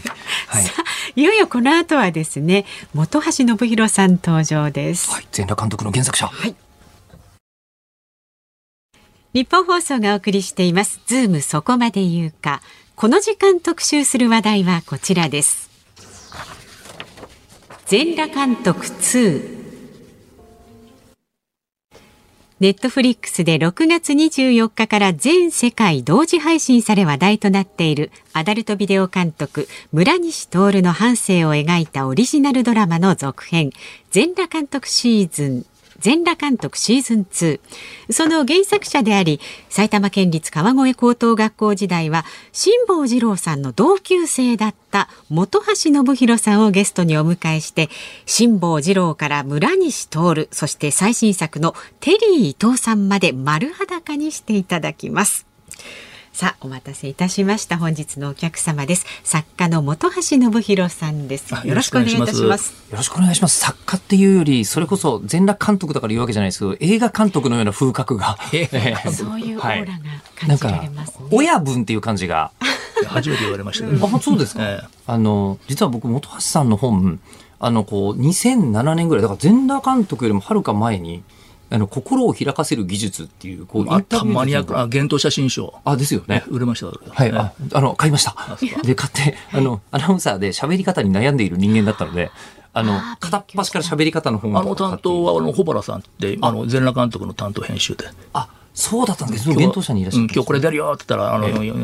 [0.47, 0.63] はい。
[1.15, 2.65] いよいよこの後はですね
[2.95, 5.27] 本橋信宏さん登場です、はい。
[5.31, 6.27] 全裸監督の原作者。
[6.27, 6.55] はい
[9.33, 10.99] ニッポン放送がお送りしています。
[11.05, 12.61] ズームそこまで言うか。
[12.95, 15.69] この時間特集する話題はこちらです。
[17.85, 19.61] 全裸監督2。
[22.59, 33.71] ネットフリックスで6月24日から全世界同時配信され話題となっているアダルトビデオ監督村西徹の半生を描いたオリジナルドラマの続編
[34.11, 35.65] 全裸監督シーズン
[36.01, 37.59] 全裸監督シーズン2
[38.11, 47.89] その原作者であり埼玉県立川越高等学校時代は辛坊治郎さんの同級生だった本橋信弘さんをゲストにお迎えして
[48.25, 55.45] 辛坊治郎から村西徹そして最新作のテリー伊藤さんまで丸裸にしていただきます。
[56.33, 57.77] さあお待たせいたしました。
[57.77, 59.05] 本日のお客様です。
[59.23, 61.53] 作家の本橋信弘さんです。
[61.53, 62.71] あよろしくお願いいたします。
[62.89, 63.59] よろしくお願いします。
[63.59, 68.37] 作家っていうより、それこそ全裸監督だから言うわけじゃないですけど、映画監督のような風格が。
[68.53, 69.99] ええそういうオーラが
[70.47, 72.51] なん感じらかれますね、親分っていう感じが。
[73.07, 74.63] 初めて言われましたけど、あ、そうですか。
[74.63, 74.87] ええ。
[75.07, 77.19] あの、実は僕、本橋さんの本、
[77.59, 81.23] あの、こう、2007年ぐらい、だから全裸監督よりもはるか前に、
[81.71, 85.73] あの、心を開かせる技術っていう、こう、あったマニアックなな、幻冬写真賞。
[85.85, 86.43] あ、ですよね。
[86.49, 88.35] 売れました、はい、あ、あの、買いました。
[88.83, 92.29] で、買って、あの、アナウンサーで喋り方に悩んでいる人間だったので、
[92.73, 98.05] あのあ、ー片っ端から喋り方の本あの担当は、あの、保原さんって、あの、全裸監督の担当編集で。
[98.33, 100.23] あ、そうだったんですけど、幻冬者にいらっしゃった。
[100.23, 101.75] うん今日これ出るよって言ったら、あの、よよ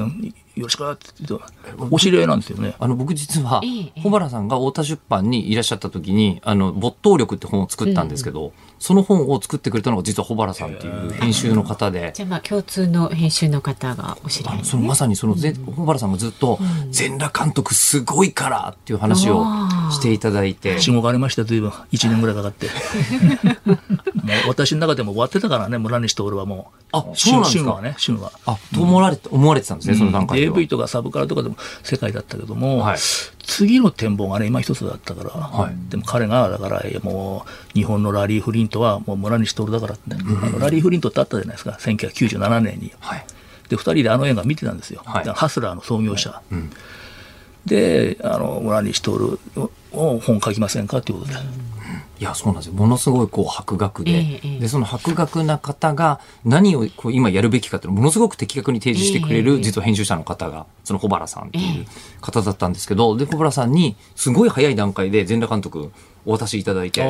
[0.58, 1.46] よろしくって言って、
[1.92, 2.76] お知り合いなんですよね。
[2.80, 16.60] あの、僕実はええええ、小原さんが太田出版にいらっしゃった時に、あの、没頭力って本を作ったんですけど、その本を作ってくれたのが実は小原さんっていう編集の方で、じゃあまあ共通の編集の方がお知り合いあのそのまさにそのぜ、小原さんがずっと、
[16.92, 19.44] 全裸監督すごいからっていう話を
[19.92, 21.70] していただいて、仕事がありました、随分。
[21.70, 22.68] 1年ぐらいかかって。
[24.28, 26.78] もう私の中でも終わってたからね、村西徹はもう。
[26.92, 28.32] あそうなんですか旬はね、旬は。
[28.46, 30.47] あ、と思われて、思われてたんですね、その段階では。
[30.48, 32.98] AV とかサブカルとかでも世界だったけども、はい
[33.48, 42.92] 次の展望がね、今一つだったから、はいでも彼が、だから、もう、日本のラリー・フリントはもう村西徹だからって、あのラリー・フリントってあったじゃないですか、1997年に。
[43.00, 43.26] はい。
[43.70, 45.02] で、二人であの映画見てたんですよ。
[45.06, 46.42] はいハスラーの創業者。
[46.54, 46.70] ん
[47.66, 51.40] で、あの、村西徹を本書きませんかということで。
[52.20, 52.74] いや、そうなんですよ。
[52.74, 61.86] ものすごいこう博学で、えで、その博学な方が何をこう今やるべきかっていうのをものすごく的確に提示してくれる、実は編集者の方が、その小原さんっていう
[62.22, 65.92] 方だったんですけど、で、小原さんにすごい早い段階で全裸監督
[66.28, 67.02] お渡しいただいて、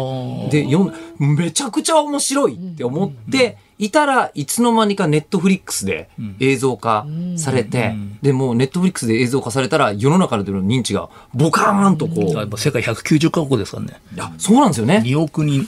[0.51, 13.99] で、読んめちゃくちゃ面白いって思って、いたらいつの間にかネットフリックスで映像化されて、で、もうネットフリックスで映像化されたら世の中での認知がボカーンとこう、世界190カ国ですからね。
[14.13, 15.01] いや、そうなんですよね。
[15.03, 15.67] 2億人。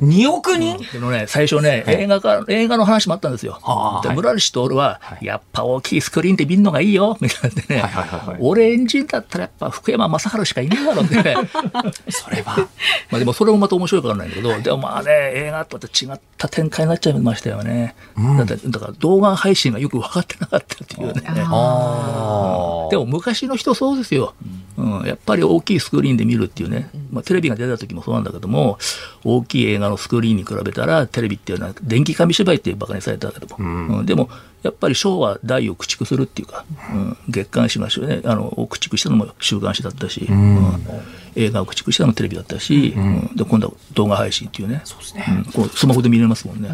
[0.00, 0.78] 2億人？
[0.92, 3.58] でもね、最初ね、映画か、映画の話もあったんですよ。
[3.62, 4.02] あ。
[4.04, 7.82] あで、村西徹は、やっぱ大きいスクリーンで見るのがいいよ、みたいなね。
[7.82, 8.36] はいはいはいはい。
[8.40, 11.14] 俺エンジンだったらやっぱ福山雅治しかいねえだろうって。
[11.22, 11.36] ね。
[12.10, 12.56] それは。
[13.10, 17.94] まあでもそれもまた面白いかわかんないけど、でもまあね、映画とは違った展開になっちゃいましたよね。
[18.36, 21.22] だって、だから動画配信がよく分かってなかったっていうね。
[21.26, 24.34] あでも昔の人そうですよ、
[24.76, 28.78] うん、やっぱり大きいスクリーンで見るっていうね、まあ、テレビが出た時もそうなんだけども
[29.24, 34.28] 大きい映画のスクリーンに比べたらテレビっていうのは電気紙芝居ってバカにされたけども、うんでも
[34.66, 40.86] やっぱりショーは大を駆逐するっていうか、うん、月刊誌がねあのを駆逐したのも週刊誌だったし、うん。
[41.36, 43.30] 映画を駆逐したのもテレビだったし、うん。
[43.36, 46.70] で今度は動画配信っていうねそうですね、ん、こうスマホで見れますもんね。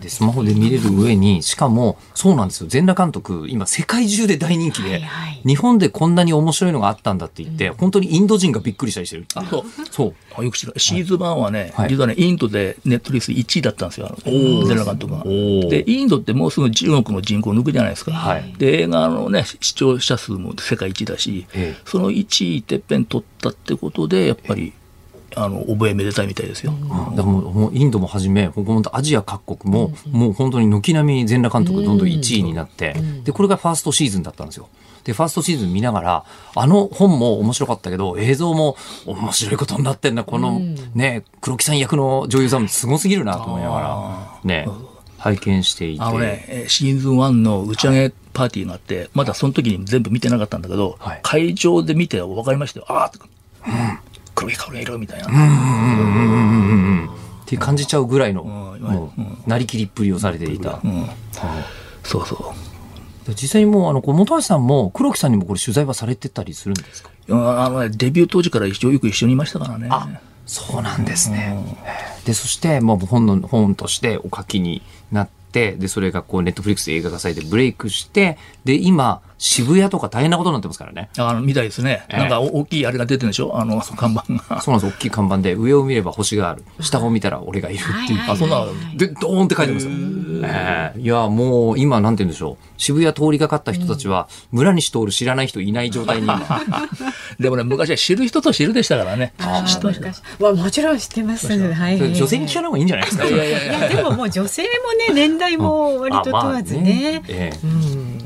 [0.00, 2.68] で、スマホで見れる上に、しかも、そうなんですよ。
[2.68, 5.40] 全裸監督、今世界中で大人気で、はいはい。
[5.44, 9.26] 日本でこんなに面白いのがあったんだって言って、本当にインド人がびっくりしたりしてる。
[9.50, 9.64] そう。
[9.90, 10.14] そう。
[10.36, 11.90] あよく知らないシーズン1はね、はい。
[11.90, 15.24] 実はね、インドでネットフリックス1位だったんですよ、あのゼラ監督が。
[15.24, 15.68] ー。
[15.68, 18.12] で、インドってもうすぐ10億の人口を抜くじゃないですか。
[18.12, 18.54] はい。
[18.58, 21.82] で、映画のね、視聴者数も世界一位だし、ええ。
[21.84, 24.72] その1位てっぺん取ったってことで、やっぱり、
[25.34, 26.72] あの、覚えめでたいみたいですよ。
[26.72, 32.94] だからもうもうインドもはじめ、本当アジア各国も、もう本当に軒並み全裸監督どんどん1位になって、
[33.24, 34.68] で、これがファーストシーズンだったんですよ。
[35.04, 40.60] で、ファーストシーズン見ながら、あの本も面白かったけど、映像も面白いことになってんな、この
[40.94, 44.68] ね、黒木さん役の女優さんもすごすぎるなと思いながら、ね、
[45.18, 46.02] 拝見していて。
[46.02, 52.86] あのね、えーシーズン1の打ち上げパーティーがあって、まだその時に全部見てなかったんだけど、はい会場で見て分かりましたよ。
[52.88, 54.00] ああ、
[54.34, 55.26] 黒木薫がいるみたいな。
[55.26, 55.30] っ
[57.46, 60.80] て感じちゃうぐらいの、う、なりきりっぷりをされていた。
[60.84, 61.06] うん
[62.04, 62.38] そうそう。
[63.34, 67.10] 実際にもう、あの、本橋さんも、黒木さんにもこれ取材はされてたりするんですか？
[67.30, 69.88] あのね、デビュー当時から一応よく一緒にいましたからね。
[70.48, 71.56] あ、そうなんですね。
[72.24, 74.82] で、そして、もう本の、本としてお書きに
[75.12, 81.10] なって、で、それがこう、ネットフリックスで映画化されてブレイクして、で、今、渋谷とか大変なことになってますからね。
[81.16, 82.04] あの、みたいですね。
[82.08, 83.56] ええなんかお大きいあれが出てるんでしょ？
[83.58, 84.60] あの、看板が。
[84.62, 84.94] そうなんです。
[84.96, 86.64] 大きい看板で、上を見れば星がある。
[86.80, 88.20] 下を見たら俺がいるっていう。
[88.28, 88.64] あ、そんな、
[88.96, 89.92] で、ドーンって書いてますよ。
[90.44, 92.64] ええいや、もう今、なんて言うんでしょう。
[92.76, 96.40] 渋谷通りがかった人たちは、村西通る知らない人いない状態に今。
[97.38, 99.32] でもね、昔は知る人と知るでしたからね。
[99.66, 100.08] 知ってました。
[100.40, 101.46] まあもちろん知ってます。
[101.48, 102.14] はいはい。
[102.14, 103.24] 女性に聞かない方がいいんじゃないですか？
[103.26, 104.68] いやでももう女性も
[105.12, 107.22] ね年代も割と問わずね。
[107.28, 107.58] ええ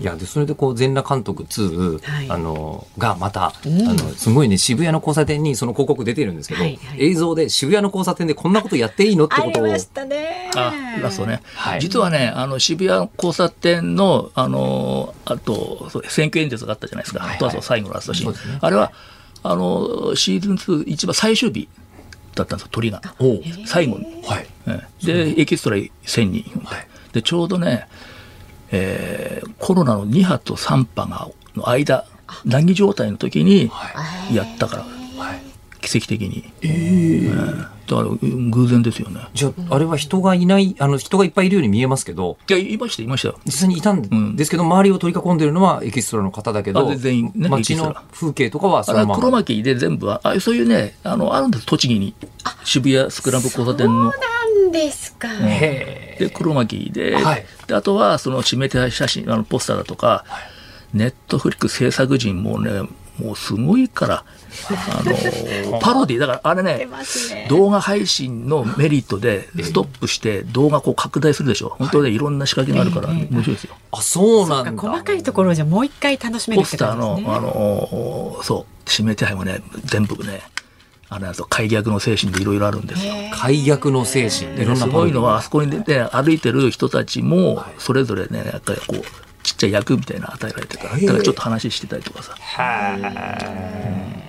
[0.03, 9.27] いやでそれでこう全裸監督2、はいあのがまた、あのすごいね渋谷の交差点にその広告出てるんですけど、はいはい映像で渋谷の交差点でこんなことやっていいの？
[9.27, 10.51] ってあことをりましたね。
[10.57, 11.41] あ、ラストね。
[11.55, 17.21] はい実はね、あの、渋谷交差点の、あの、あと、そう選挙演説があったじゃないですか。
[17.21, 18.33] はいはい最後のラストシーン。
[18.33, 18.93] ねあれは、
[19.43, 21.69] あの、シーズン2、一番最終日
[22.35, 23.01] だったんですよ、鳥が。
[23.67, 24.05] 最後に。
[24.25, 26.45] はいええで、エキストラ1000人、
[27.12, 27.88] で、ちょうどね、
[28.73, 32.05] えーコロナの2波と3波がの間、
[32.45, 33.71] 難儀状態の時に
[34.33, 34.87] やったから、
[35.81, 36.53] 奇跡的に。
[36.63, 39.21] ええだから、うん偶然ですよね。
[39.35, 43.38] じゃああれは人がいないあの人がいっぱいいるように見えますけどいや、いました、いましたよ。
[43.45, 52.14] 実際にいたんですけど、周りを取り囲んでるのはエキストラの方だけど全員ねエ街の風景とかはそあれはのまま黒巻で全部は、あそういうね、あの、あるんです、栃木に。
[52.64, 54.05] 渋谷スクランブル交差点の。
[54.05, 54.11] な
[54.68, 55.29] んですか。
[55.29, 60.25] へで、黒巻で、はいで、あとは、その指名手配写真、あの、ポスターだとか、
[60.92, 62.71] ネットフリックス制作陣もね、
[63.18, 64.25] もうすごいから、
[64.90, 66.88] あの、 パロディ、だからあれね、
[67.31, 67.46] ね。
[67.48, 71.75] 動画配信のメリットで、ストップして動画こう拡大するでしょ。
[71.79, 73.75] 本当ね、いろんな仕掛けがあるから、面白いですよ。
[73.90, 76.94] あそうなんだ細かいところじゃもう一回楽しめるポスター。
[76.94, 80.42] のあの、そう、指名手配もね、全部ね、
[81.12, 83.12] あれだと開逆の精神でいろいろあるんですよ。
[83.35, 89.03] 解約の精神いでろんなすごいのは、あパそこに出て歩いてる人たちも、それぞれね、やっぱりこう、
[89.42, 92.35] ちっちゃい役みたいなの与えられてから、だからちょっと話してたりとかさ。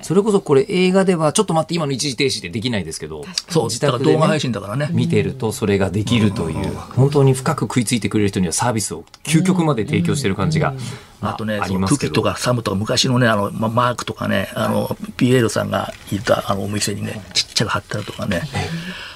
[0.02, 4.89] それこそこれ映画ではちょっと待って今の一時停止でできないですけどそう、自宅で、だから動画配ね、信だからね。
[4.91, 10.74] 見てるとそれができるという本当に深く食いついてくれる人にはサービスを究極まで提供してる感じが
[11.22, 18.41] あとね、あクキとかサムとか昔のね、あの、まマークとかね、あの、ピエールさんがいたあのお店にね、ちっちゃく貼ってあるとかね。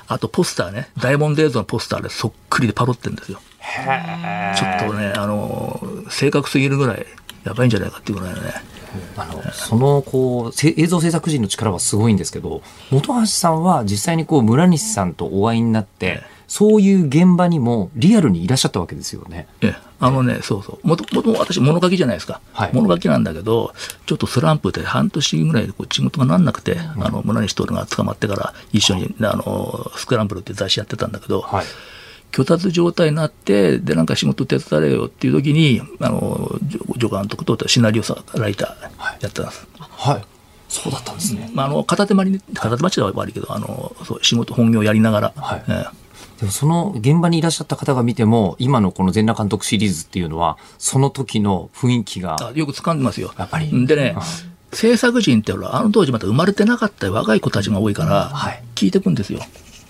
[0.08, 3.42] あとポスターね、ダイヤモンド映像のポスターでそっくりでパロってんですよ。
[4.56, 7.06] ちょっとね、あの、正確すぎるぐらい
[7.44, 8.54] やばいんじゃないかっていうぐらいのね。
[9.16, 19.48] あのそのこうせ映像制作陣の力はすごいんですけど本橋さんは実際にこう村西さんとお会いになってそういう現場にもリアルにいらっしゃったわけですよね。
[19.62, 20.88] ええ、あのね、そうそう。
[20.88, 22.40] もともと私、物書きじゃないですか。
[22.54, 23.74] はい物書きなんだけど、
[24.06, 31.66] ちょっとスランプで半年ぐらいでこう仕事がなんなくて、あの、村西徹が捕まってから一緒に、あの、スクランブルって雑誌やってたんだけど、はい
[32.32, 39.68] 虚脱状態になって、で、なんか仕事手伝えよっていう時に、あの、助助監督とシナリオさライターやってたんです。
[39.78, 40.24] はい。
[40.70, 41.50] そうだったんですね。
[41.54, 45.86] まあ、あの、片手間にね、片手間っちゃ悪いけど、あの、そう、仕事、本業やりながら、はいえ
[46.40, 53.34] でもその現場にいらっしゃった方が見ても、今のこの全裸監督シリーズっていうのは、その時の雰囲気が、あよく掴んでますよ。
[53.38, 54.16] やっぱりでね、
[54.72, 59.40] 制作陣ってほら、あの当時まだ生まれてなかった若い子たちが多いからはい、聞いてくんですよ。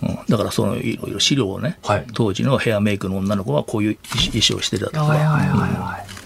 [0.01, 2.05] うん、だからそのいろいろ資料をね、はい。
[2.13, 3.97] 当時のヘアメイクの女の子はこういう
[4.31, 6.17] 衣装をしてたとか、はいはいはいはい。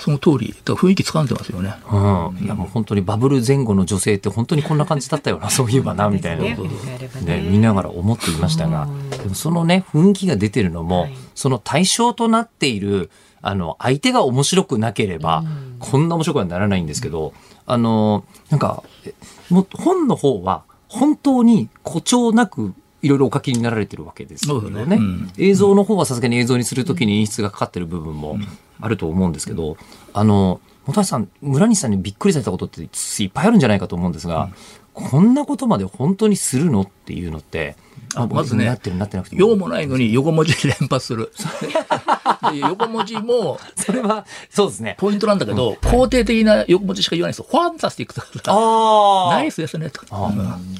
[0.00, 1.74] その通り、雰囲気掴んでますよね。
[1.92, 2.44] うん。
[2.44, 6.42] いやもう本当にバブル前後の女性って本当にこんな感じだったよな、 そういえばな、みたいな。
[6.42, 11.16] ね振り返ればね、見ながら思っていましたが、でもそのね、雰囲気が出てるのも、はい。
[11.34, 13.10] その対象となっている、
[13.42, 15.44] あの、相手が面白くなければ、
[15.78, 17.34] こんな面白くはならないんですけど、
[17.66, 19.14] あの、なんか、え
[19.50, 24.54] もう本の方は、本当に誇張なく、いろいろお書きになられてるわけですね。
[24.74, 24.96] だね。
[24.96, 25.32] うん。
[25.38, 28.38] 映像の方はさすがに映像にするときに演出がかかってる部分も
[28.80, 29.76] あると思うんですけど、
[30.12, 34.50] あの、本橋さん、村西さんにびっくりされたことっていっぱいあるんじゃないかと思うんですが、
[34.92, 37.76] こんなことまで本当にするのっていうのって、
[38.14, 41.32] あまずねなってるなってなくて用もないのに横文字連発する。
[42.52, 44.96] で横文字もそれは、そうですね。
[44.98, 47.46] ポイントなんだけど、肯定的な横文字しか言わないんですよ。
[47.50, 49.34] ファンタスティックとか、ああ。
[49.34, 50.02] ナイスですねと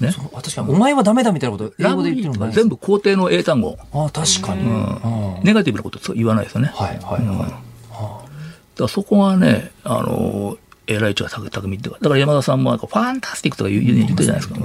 [0.01, 3.77] ね確かに、お前はダメだみたいなこと、英ラ語で言ってるの全部肯定の英単語。
[3.93, 4.63] ああ、確かに。
[4.63, 6.73] うんネガティブなこと言わないですよね。
[6.75, 8.79] はい、はい、はい。
[8.79, 10.57] だそこがね、あの、
[10.87, 14.57] 偉い位置が高みってだから山田さんもなんかファンタスティックとか言う言ってるじゃないですか。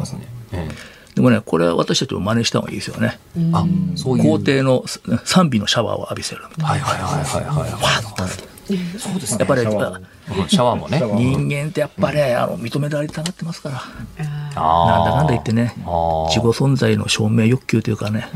[1.16, 3.20] えでもね、これは私たちも真似した方がいいですよね。
[3.38, 4.24] えあ、そういう。
[4.24, 4.84] 皇帝の
[5.24, 6.86] 賛美のシャワーを浴びせるみたいな。
[6.86, 8.56] はい、はい、はい、はい、はい。
[9.00, 9.38] そうですね。
[9.40, 9.70] やっぱり、うん
[10.48, 11.00] シャワーもね。
[11.00, 13.84] 人間ってやっぱね、あの認められたがってますから。
[14.56, 18.28] あなんだかんだ言ってね自己存在の証明欲求というかね。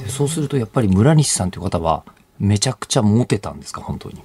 [0.00, 2.04] うんそうすると、やっぱり村西さんという方は、
[2.38, 4.22] めちゃくちゃモテたんですか、本当に。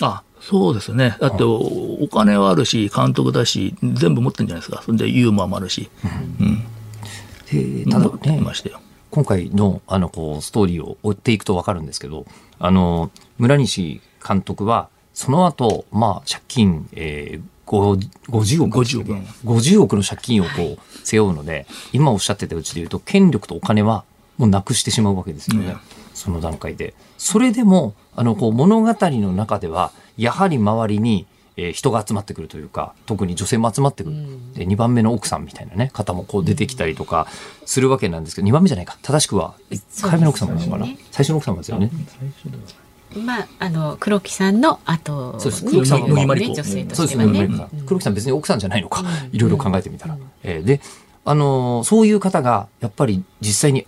[0.00, 1.16] あ、そうですね。
[1.20, 1.54] だってお、
[2.02, 4.82] お金はあるし、監督だし、全部持ってるんじゃないですか。
[4.84, 5.90] それでユーモアもあるし。
[6.40, 6.64] うん。
[7.52, 8.80] でただ持ってね、ましたよ。
[9.10, 12.24] 今回のあのこうストーリーを追っていくと分かるんですけど
[12.58, 19.12] あの村西監督はその後、まあ借金、えー、ご50億50億
[19.44, 24.04] 50億の借金をこう背負うので今おっしゃってたうちで言うと権力とお金は
[24.38, 25.76] もうなくしてしまうわけですよね、
[26.14, 26.94] その段階で。
[27.18, 31.26] それでもあのこう物語の中ではやはり周りに
[31.56, 34.16] えー人が集まってくるというか特に女性も集まってくる、
[34.54, 37.26] で2番目の奥さんみたいなね方もこう出てきたりとか
[37.66, 38.98] するわけなんですけど2番目じゃないか。
[39.02, 40.98] 正しくは1回目の奥様なのかな、ね。
[41.10, 41.90] 最初の奥様ですよね、
[43.16, 45.64] まあ、あの黒木さんの後そうです。
[45.64, 47.68] に黒木さんもね野木真理子女性とそうですね、してはね。
[47.74, 47.86] うん。
[47.86, 50.16] 黒木さん別に奥さんじゃないのか、いろいろ考えてみたら。
[50.42, 50.80] えーで、
[51.24, 53.86] あのーそういう方がやっぱり実際に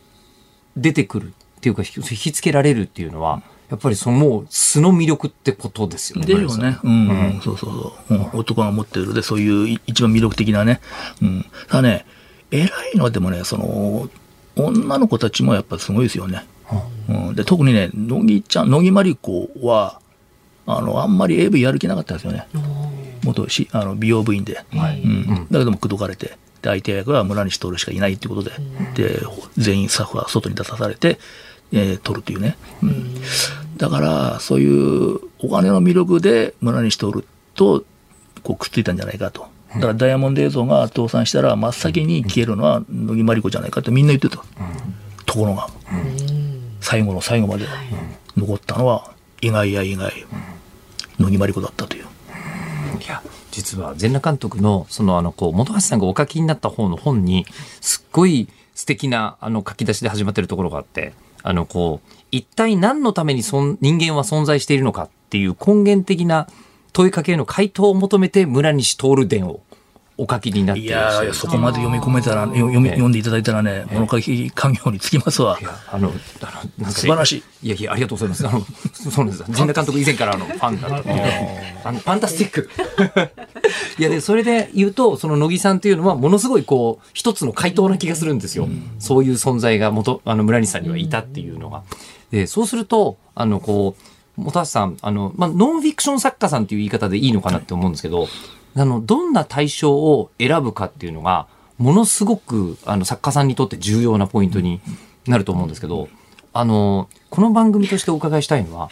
[0.77, 3.43] 出てくるっていうか、引きつけられるっていうのは、
[3.75, 6.27] やっぱりそのもう素の魅力ってことですよね。
[6.27, 6.79] でよね。
[6.85, 8.39] うん、うん、そうそうそう、うん。
[8.39, 10.81] 男が持ってるで、そういうい一番魅力的なね。
[11.21, 11.47] うん。
[11.69, 12.07] ただね、
[12.53, 14.09] 偉いのはでもね、その、
[14.55, 16.47] 女の子たちもやっぱすごいですよね。
[17.09, 19.99] うん、で、特にね、乃木ちゃん、乃木まり子は、
[20.67, 22.47] あの、あんまり AV やる気なかったんですよね。
[23.25, 24.65] 元しあの美容部員で。
[24.73, 25.47] うん。
[25.51, 26.39] だけども、口説かれて。
[26.63, 28.57] で、相手役は村西徹しかいないっていうことで、
[28.95, 29.21] で、
[29.59, 31.19] 全員スタッフは外に出さされて、
[31.73, 32.57] えー、取るというね。
[32.83, 33.15] うん。
[33.77, 37.85] だから、そういうお金の魅力で村西徹と
[38.43, 39.47] こうくっついたんじゃないかと。
[39.75, 44.45] だからダイヤモンド映像が倒産したら真っ先に消えるのは乃木まり子じゃないかってみんな言ってた。
[45.27, 45.69] ところが、
[46.81, 47.67] 最後の最後まで
[48.37, 49.11] 残ったのは
[49.41, 50.13] 意外や意外、
[51.19, 52.05] 乃木まり子だったという。
[53.01, 57.47] いや、実は全裸監督の、そのあの、こう、本橋さんがお書きになった方の本に、
[57.81, 61.13] すっごい素敵な、あの、書き出しで始まってるところがあって、
[61.43, 66.49] あの、こう、一体何のためにそん人間は存在しているのかっていう根源的な
[66.93, 69.61] 問いかけへの回答を求めて村西徹伝を
[70.17, 75.65] お書きになっていやいやそこまで読み込めたら、よ読みええ読んでいただいたらね、物書き家業につきますわい。
[75.65, 77.67] やあの、あの、素晴らしい。
[77.67, 78.47] いやいや、ありがとうございます。
[78.47, 78.61] あの、
[78.93, 79.53] そうなんです。
[79.53, 81.17] 陣田監督以前からあの、ファンだったっていう
[81.85, 82.71] あのファンタスティック。
[83.99, 88.69] いや、で、それで言うと、その乃木さんっていうのは、ものすごいこう、一つの回答な気がするんですよ。
[89.01, 91.83] そういう存在が元、あの、村西さんにはいたっていうのが。
[92.35, 93.95] で、そうすると、あの、こ
[94.37, 98.27] う、本橋さん、あの、まあ、ノンフィクション作家さんっていう言い方でいいのかなって思うんですけど、
[98.75, 101.47] あの、どんな対象を選ぶかっていうのが、
[101.79, 104.81] ものすごく、あの、作家さんにとって重要なポイントに
[105.29, 106.09] なると思うんですけど、
[106.53, 108.91] あの、この番組としてお伺いしたいのは、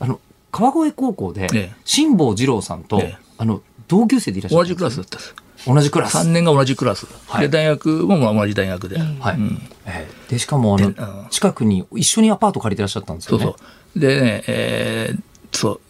[0.00, 0.18] あの、
[0.50, 3.18] 川越高校でええ、辛坊二郎さんと、ええ。
[3.36, 5.34] あの、同級生でいらっしゃる同じクラスだったんです。
[5.66, 6.16] 同じクラス。
[6.16, 7.06] 3年が同じクラス。
[7.26, 8.98] はいで、大学もまあ同じ大学で。
[8.98, 9.36] はい。
[9.36, 13.44] うんええで、しかも、あの近くに一緒にアパート借りてらっしゃったんですよね。
[13.44, 13.64] そうそ
[13.96, 14.00] う。
[14.00, 15.22] でね、えー
[15.56, 15.80] そう。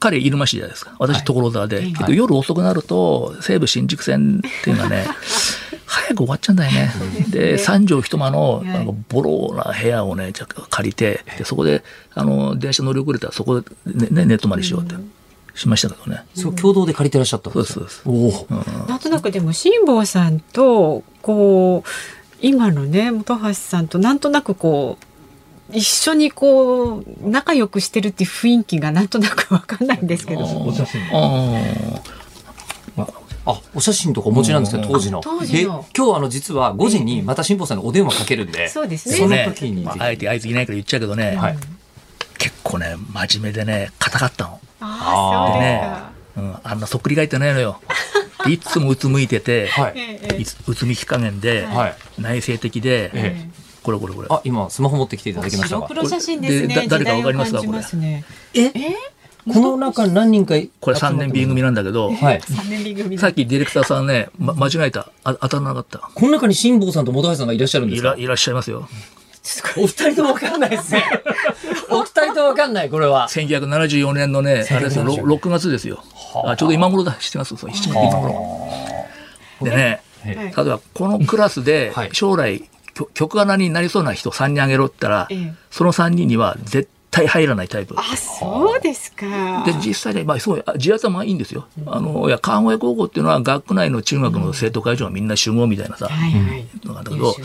[0.00, 0.94] 彼、入間市じゃないですか。
[0.98, 1.80] 私、所沢で。
[1.92, 5.06] けど夜遅くなると、西武新宿線っていうのがね、
[5.86, 6.92] 早く終わっちゃうんだよね。
[7.28, 10.32] で、三畳一間の、いなんかボロな部屋をね、
[10.70, 14.94] 借りて、で、そこで、あの、電車乗り遅れたら、そこで、ね、ね寝泊まりしようって、
[15.54, 16.24] しましたけどね。
[16.34, 17.86] そう共同で借りてらっしゃったんですよ。
[17.88, 18.46] そうおお。
[18.88, 21.88] なんとなくでも辛坊さんとこう
[22.40, 25.04] 今のね本橋さんとなんとなくこう
[25.76, 30.42] 一緒にこう仲良くしてるっていう雰囲気がなんとなくわかんないんですけど。
[32.96, 33.06] あ
[33.46, 35.20] あ、お写真とかお持ちなんですけど、当時の。
[35.20, 40.00] 当時ので今日あの、実は5時にまた辛坊さんにお電話かけるんで、そうですねそのね時にぜひ。
[40.00, 41.56] あえてあいついないから言っちゃうけどね、はい。
[42.38, 44.60] 結構ね、真面目でね、硬かったの。
[44.80, 46.14] ああそうですか。
[46.36, 47.80] うん、あんなそっくり返ってないのよ。
[48.44, 49.94] でいつもうつむいてて、はい。
[50.66, 51.94] うつみき加減で、はい。
[52.18, 53.48] 内省的で、え
[53.82, 54.28] これこれこれ。
[54.30, 55.86] あ、今、スマホ持ってきていただきましたが。
[55.88, 56.86] 白黒写真ですね。
[56.88, 57.60] 誰かわかりますか？
[57.60, 58.24] 時代を感じますね。
[58.54, 58.70] え？
[59.46, 62.40] この中何人か、これ3年 B 組なんだけど、はい。
[63.18, 65.10] さっきディレクターさんね、ま、間違えた。
[65.22, 65.98] あ当たらなかった。
[66.14, 68.14] この中に辛坊さんと本橋さんがいらっしゃるんですか？
[68.16, 68.88] いらっしゃいますよ。
[69.76, 71.04] お二人ともわかんないですね。
[71.90, 73.28] お二人ともわかんない、これは。
[73.28, 76.02] 1974年のね、あれですよ、ろ 6, 月ですよ。
[76.44, 78.64] あちょうど今頃だ、7月、そう、7月今頃。
[79.62, 82.64] でね、はい例えばこのクラスではい将来、
[82.94, 87.94] 曲曲穴になりそうな人3人あげろって言ったら、ええその3人には絶対入らないタイプ。
[87.96, 89.62] あそうですか。
[89.64, 91.66] で実際ね、まあ、すごいあ地頭はいいんですよ。
[91.86, 96.66] あのいや川越高校っていうのは学区内の中学の生徒会長がみんな集合みたいなさ、はいはい。
[96.84, 97.36] のがあるんだけど、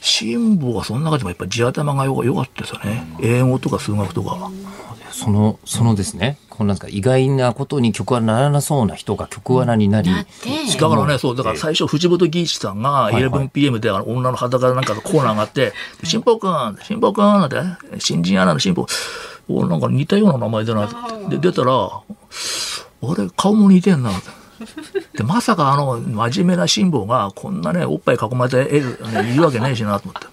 [0.00, 3.04] 辛抱はその中でもやっぱり地頭がよよかったですよね。
[3.20, 4.50] 英語とか数学とか。
[5.10, 10.78] その、そのですね、このなんですか、意外なことに曲はならなそうな人が曲穴になり、なって。
[10.78, 15.72] だからね、そう、だから最初、藤本義一さんがいはい 11PM であの女の裸なんかのコーナーがあって、
[16.04, 18.86] 辛抱くん、辛抱くんなんて、新人アナの辛抱、
[19.48, 20.88] おなんか似たような名前だなっ
[21.28, 21.36] て。
[21.36, 22.02] で、出たら、あ
[23.16, 24.10] れ、顔も似てんな。
[25.16, 30.28] で、まさかあの、真面目な辛抱が、こんなね、おっぱい囲まれて絵がねいるわけないしなと思って。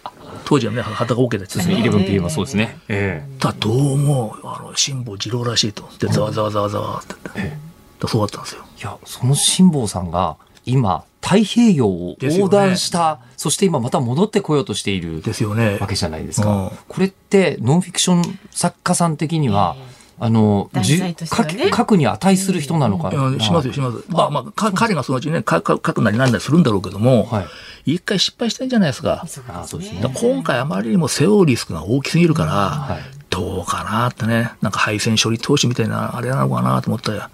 [0.45, 2.77] 当時はね、裸 OK だって言ってた 11PM はそうですね。
[2.87, 5.89] えだどうも、あの、辛抱二郎らしいと。
[5.99, 7.57] で、ざわざわざわざわって言って。
[7.99, 8.61] だそうだったんですよ。
[8.77, 15.87] えいや、その辛坊さんが、今、太平洋を横断した、そして今また戻ってこようとしているですよねわ。
[15.87, 16.51] けじゃないですか。
[16.51, 19.75] うんこれって、ノンフィクション作家さん的には、
[20.17, 23.23] あの、ね書き書くに値する人なのかいな。
[23.31, 24.03] やしますよ、します。
[24.07, 27.41] まあまあ、か彼がそのうちね、かか書くなりなんだりするんだろうけども、は
[27.85, 27.93] い。
[27.93, 29.25] 一回失敗してんじゃないですか。
[29.49, 33.01] あそうですねだから今回あまりにも背負うリスクが大きすぎるから、はい。
[33.29, 37.29] どうかなってね、なんか配線処理投資みたいなあれなのかなと思ったら、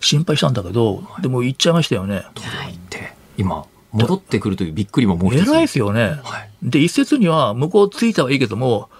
[0.00, 2.24] 心配したんだけど、でも言っちゃいましたよね。
[2.90, 5.48] で、今、戻ってくるというびっくりももう一つ。
[5.48, 6.20] 偉いですよね。
[6.22, 8.90] はいで、一説には、向こう着いたはいいけども、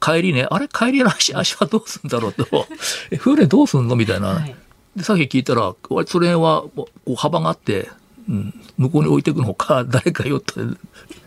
[0.00, 0.68] 帰りね、あれ？
[0.68, 2.46] 帰りの足、足はどうすんだろうと、
[3.10, 3.96] え、船どうすんの？
[3.96, 4.28] みたいな。
[4.28, 4.54] はい。
[4.94, 7.88] で、さっき聞いたら、割とそれは、こう幅があって、
[8.28, 10.54] うん、向こうに置いていくのか、 誰かよって、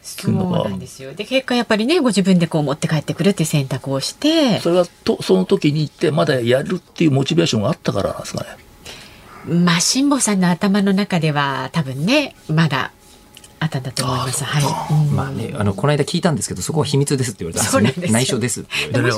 [0.01, 1.13] そうなんですよ。
[1.13, 8.49] で結果やっぱりねご自分でこう持って帰ってくるっていう選択をして、それはと、その時に行って、まだやるっていうモチベーションがあったからなんですかね。
[9.63, 12.91] まあ辛坊さんの頭の中では多分ねまだ
[13.59, 14.43] あったんだと思います。
[14.43, 14.63] はい。
[14.63, 15.15] うん。
[15.15, 18.03] まあね、あの、この間聞いたんですけど、そこは秘密ですって言われたんですよ。
[18.07, 18.11] ね。
[18.11, 19.11] 内緒ですでね、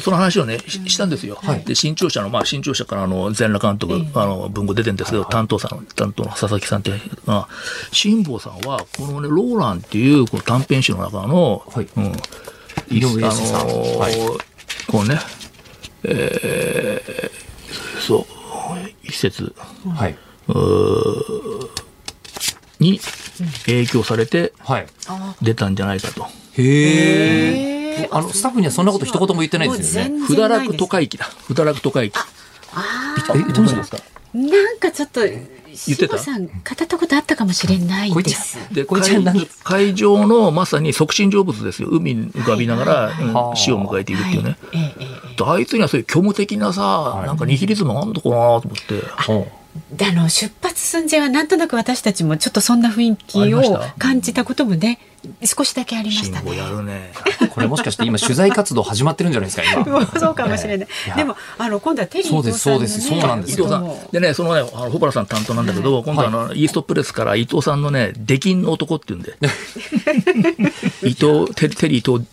[0.00, 1.38] その話をね、ししたんですよ。
[1.64, 7.48] で、新潮社の、まあ、新潮社からあの、全裸監督、あの、文庫出てるんですけど、担当さん、担当の佐々木さんっていうのが、
[7.92, 11.88] 辛坊さんは、このね、ローランっていう、この短編集の中の、はい。
[11.96, 12.12] うん、
[12.90, 13.60] 井上康さん。
[13.60, 14.14] あのーはい。
[14.86, 15.18] こうね、
[16.04, 17.46] えー
[18.00, 18.24] そう、
[19.02, 19.52] 一節。
[19.96, 20.16] はい。
[22.80, 23.00] に
[23.66, 24.86] 影響されてはい。
[25.42, 26.26] 出たんじゃないかと。
[26.58, 28.08] へえ。
[28.10, 30.26] あの、スタッフにはそんなこと一言も言ってないですよね。
[30.26, 31.24] ふだらく都会記だ。
[31.24, 32.18] ふだらく都会記。
[32.18, 33.96] あえ、言ってましたですか？
[34.34, 35.20] ーなんかちょっと
[35.96, 36.18] てた？
[36.18, 38.74] 辛坊さん片言ことあったかもしれないこいつです。
[38.74, 41.88] で海海上のまさに促進成物ですよ。
[41.90, 44.58] 海に浮かびながら、死を迎えていくっていうね、
[45.42, 49.02] あいつにはそういう虚無的なさ、なんかニヒリズムあんのかなと思って、
[50.02, 54.98] あの出発寸前はなんとなく私たちもちょっとそんな雰囲あ気を感じたこともね
[55.44, 56.52] 少しだけありましたね。
[56.70, 57.12] るね。
[57.42, 60.06] うこれもしかして今取材活動始まってるんじゃないですか今。
[60.18, 60.88] そうかもしれない。
[61.06, 61.16] いや。
[61.16, 62.86] でもあの今度はテリーそうです伊藤さんのね。
[62.86, 63.08] そうです。
[63.08, 63.58] そうなんです。
[63.58, 64.12] よ伊藤さん。
[64.12, 69.36] でね、そのね、あの、ホパラさん担当なんだけど、今度あの、イーストプレスから伊藤さんのね、出禁の男っていうんで、
[71.02, 72.24] 伊藤、テテリー伊藤、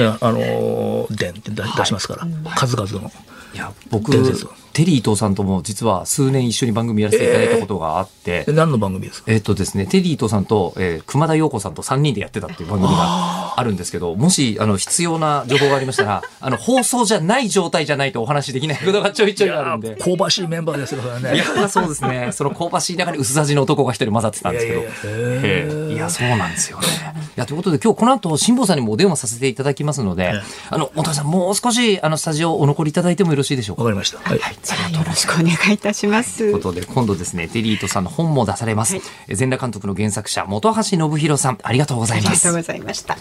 [0.00, 3.12] ねあのー、伝って出出しますから、数々の。
[3.54, 9.32] いや僕伝説テリー伊藤さんとも実は数年一緒に番組やらせていただいたことがあって、で何の番組ですか？
[9.32, 19.96] えっとですね、テリー伊藤さんと、えー熊田陽子さんと3人でやってたっていう番組があるんですけど、もし、あの、必要な情報がありましたら、 あの、放送じゃない状態じゃないとお話しできないことがちょいちょいあるんで。
[19.96, 21.34] 香ばしいメンバーですよ、ね。
[21.34, 22.28] いや、そうですね。
[22.36, 24.80] その香ばしい中に薄味の男が一人混ざってたんですけど。
[24.80, 26.86] いやええいや、そうなんですよね。
[27.36, 30.32] いや、ということで今日この後、辛坊さんにもお電話させていただきますので、
[30.70, 33.82] あの、本さん、もう少し、あの、スタジオお残りいただいてもよろしいでしょうか？
[33.82, 34.18] わかりました。
[34.18, 34.40] はい。
[34.62, 36.38] じゃあよろしくお願いいたします。
[36.38, 38.94] ということで、今度ですね、テリーとさんの本も出されます。
[38.94, 39.02] はい
[39.48, 42.56] 裸監督の原作者、本橋信弘さん、ありがとうございますありがとう。
[42.56, 43.16] ございました。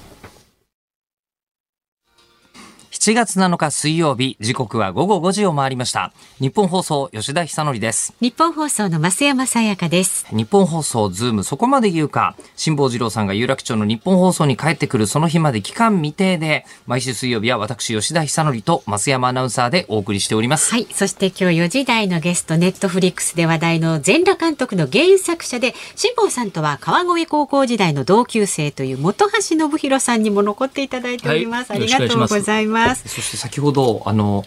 [3.08, 6.12] 7月7日水曜日、時刻は午後5時を回りました。
[6.42, 8.14] ニッポン放送、吉田尚記です。
[8.20, 10.28] ニッポン放送の増山さやかです。
[10.36, 20.86] ニッポン放送ズームそこまで言うか辛坊治郎さんが有楽町のニッポン放送に帰ってくるその日まで期間未定で毎週水曜日は私吉田尚記と増山アナウンサーでお送りしております、はい。
[20.92, 31.72] そして今日4時台のゲスト、ネットフリックスで話題の全裸監督の原作者で、辛坊さんとは川越高校時代の同級生という本橋信宏さんにも残っていただいております。
[31.72, 32.97] はいありがとうございます。
[33.06, 34.46] そして先ほどあの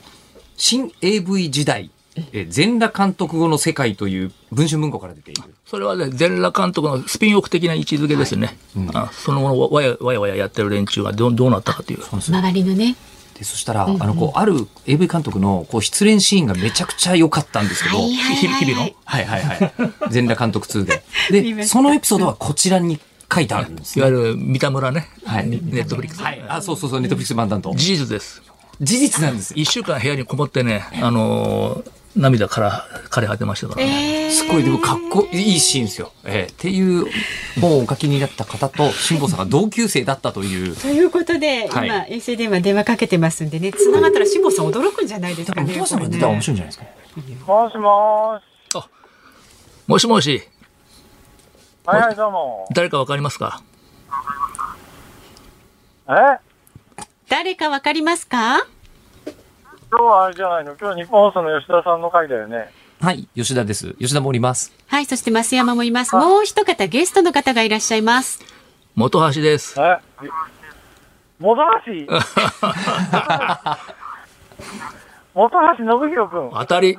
[0.56, 1.90] 新 AV 時代
[2.32, 8.58] え全裸監督後の世界という文春文庫から出ているそれはね、全裸監督のスピンオフ的な位置づけですよね。
[8.92, 12.02] あその後のわやわやわややってる連中がどうどうなったかという。
[12.02, 12.96] 周りのね。
[13.38, 18.90] でそしたら、あのこうある AV 監督のこう失恋シーンがめちゃくちゃ良かったんですけど、はいはいはい日々の？
[19.04, 19.72] はいはいはい。
[20.10, 21.54] 全裸監督2で。
[21.54, 22.98] で、そのエピソードはこちらに
[23.32, 24.00] 書いてあるんですね。
[24.08, 26.22] いわゆる三田村ね、はいネットフリックス。
[26.22, 26.42] はい。
[26.48, 27.74] あ、そうそうそう、ネットフリックス版担当。
[27.74, 28.42] 事実です。
[28.80, 29.52] 事実なんです。
[29.56, 34.32] 一週間部屋にこもってね、あのー涙から枯れ果てましたからね。
[34.32, 36.10] すごい、でもかっこいいシーンですよ。
[36.24, 37.06] えーっていう
[37.60, 40.74] 本をお書きになった方と、辛坊さんが同級生だったという。
[40.76, 45.72] ということで、はい今衛星電話電話かけてますんでね、繋がったら辛坊さん驚くんじゃないですかね。
[45.76, 46.84] お父さんが出たら面白いんじゃないですか？
[47.46, 48.88] もしもーし。
[49.86, 50.42] もしもし、
[51.90, 52.68] はいはい、どうも。
[52.72, 53.64] 誰かわかりますか？
[56.08, 56.12] え？
[57.28, 58.58] 誰かわかりますか？
[59.90, 60.76] 今日はあれじゃないの？
[60.76, 62.70] 今日日本放送の吉田さんの回だよね。
[63.00, 63.94] はい、吉田です。
[63.94, 64.72] 吉田もおります。
[64.86, 66.14] はい、そして増山もいます。
[66.14, 68.38] もう一方ゲストの方がいらっしゃいます。
[68.94, 69.74] 元橋です。
[69.80, 69.98] え？
[71.40, 71.92] 元橋？
[75.34, 76.50] 元橋信弘君。
[76.52, 76.96] 当たり。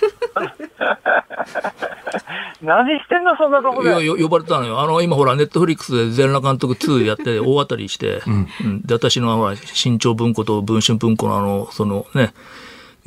[2.62, 4.80] 何してんのそんなとこいや、呼ばれたのよ。
[4.80, 8.82] あの、今ほら、ネットフリックスで全裸監督2やって 大当たりして、うん。
[8.82, 12.34] で、私のほら、新潮文庫と文春文庫のあの、そのね、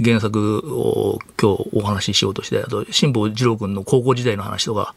[0.04, 4.96] 原作を今日お話ししようとして、あと、辛坊二郎君の高校時代の話とか、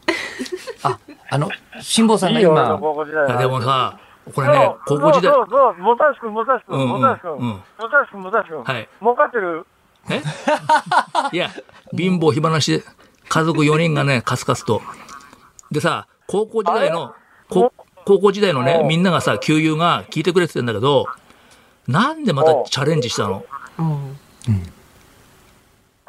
[0.83, 0.97] あ、
[1.29, 1.49] あの、
[1.81, 3.99] 辛坊さんがいいよ、俺の今、高校時代のいやでもさ、
[4.33, 5.31] これね、高校時代。
[5.33, 6.89] そ、うそうそう、元橋君、元橋君、うんうん。
[7.01, 8.63] 元橋君、うん元橋君、元橋君。
[8.63, 8.89] はい。
[9.01, 9.65] 儲かってる。
[10.09, 10.21] え？
[11.31, 11.49] いや、
[11.95, 12.83] 貧乏暇なしで、
[13.29, 14.81] 家族4人がね、カスカスと。
[15.71, 17.13] でさ、高校時代の、
[17.49, 17.71] こ
[18.05, 21.07] 高校時代のね、みんながさ、給油が聞いてくれてたんだけど、
[21.87, 23.45] なんでまたチャレンジしたの？
[23.79, 24.17] うん。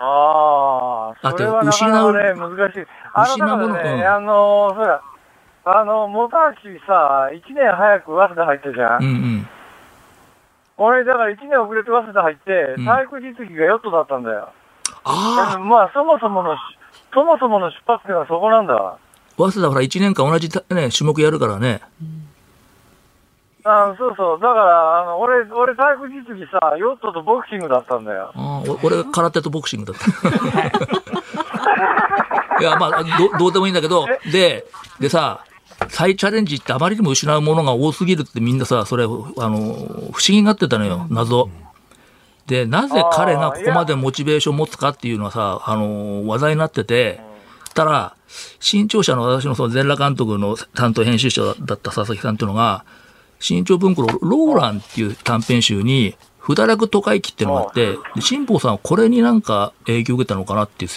[0.01, 2.87] ああ、だってそれはなかなかね、難しい。
[3.13, 4.07] あの、失うものね、うん。
[4.07, 5.01] あの、そうや、
[5.65, 9.03] あの、元橋さ、1年早く早稲田入ったじゃん。
[9.03, 9.49] うんうん。
[10.79, 14.49] 俺、だから1年遅れて早稲田入ってうん、体育実技がヨットだったんだよ。
[15.05, 16.59] ああ、まあ、そもそものし、
[17.13, 18.97] そもそもの出発点はそこなんだ。
[19.37, 21.81] 早稲田ほら1年間同じたね、種目やるからね。
[23.65, 24.41] あそうそう。
[24.41, 28.33] だから、あの、俺、俺体育実技さ、ヨットとボクシングだったんだよ。
[28.35, 30.09] あ俺、空手とボクシングだった。
[32.61, 34.65] いや、まあど、どうでもいいんだけど、で、
[35.01, 35.41] でさ、
[35.91, 41.51] 再チャレンジってあまりにも失うものが多すぎるってみんなさ、それ、あの、不思議になってたのよ、謎。
[42.47, 47.21] で、なぜ彼がここまでモチベーションを持つかっていうのはさ、あの、話題になってて、
[47.75, 48.15] たら、
[48.61, 52.85] 新潮社の私のその全裸監督の担当編集者だった佐々木さんっていうのが、
[53.41, 60.91] 新潮文庫のローランっていう短編集に、不堕落都会記っていうのがあって、で辛坊さんはこれになんか影響を受けたのかなっていう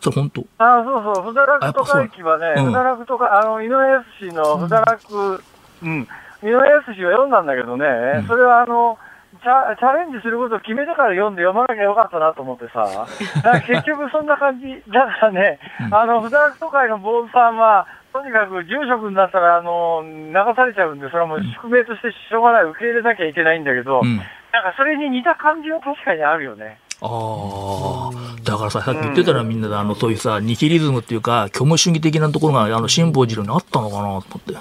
[0.00, 0.46] それ本当。
[0.58, 2.62] あそうそう、ふだらくとか駅はね、う。
[2.62, 5.42] んふだらくとか、あの、井上康氏のふだらく、
[5.82, 6.06] うん、
[6.42, 8.26] 井上康氏は読んだんだけどね、うん。
[8.26, 8.98] それはあの、
[9.42, 13.06] チャチャレンジすることを決めてから読んで読まなきゃよかったなと思ってさ、
[13.66, 15.94] 結局そんな感じ、だからね、うん。
[15.94, 24.16] あの、ふだらく都会の坊主さんは、とにかく住職になったら、あの、流されちゃうんで、それはもう宿命としてしょうがない、受け入れなきゃいけないんだけど、うん。
[24.52, 26.78] なんかそれに似た感じは確かにあるよね。
[27.02, 28.17] ああ。
[28.50, 34.52] だからさ、さっき言ってたらみんなで、あの、そういうさ、ニヒリズムっていうか、虚無主義的なところが、あの、辛抱寺にあったのかなと思って。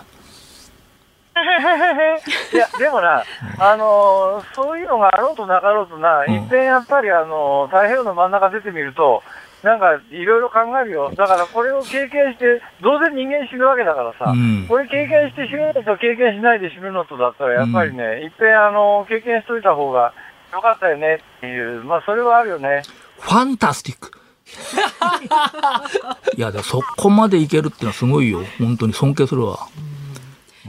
[2.54, 3.24] いや、でもな、
[3.60, 9.22] あのーそういうのがあろうとなかろうとな、うんいっぺんやっぱり、あのー太平洋の真ん中出てみると、
[9.64, 11.12] なんかいろいろ考えるよ。
[11.16, 20.14] だからこれを経験して、どうせ人間死ぬわけだからさ、うんこれ経験して死ぬのと経験しないで死ぬのとだったら、やっぱりね、いっぺんあのー経験しといた方が
[20.54, 22.82] よかったよねっていう、まあそれはあるよね。
[23.20, 24.12] ファンタスティック。
[26.38, 28.40] いや、そこまでいけるってのはすごいよ。
[28.60, 29.58] 本当に尊敬するわ。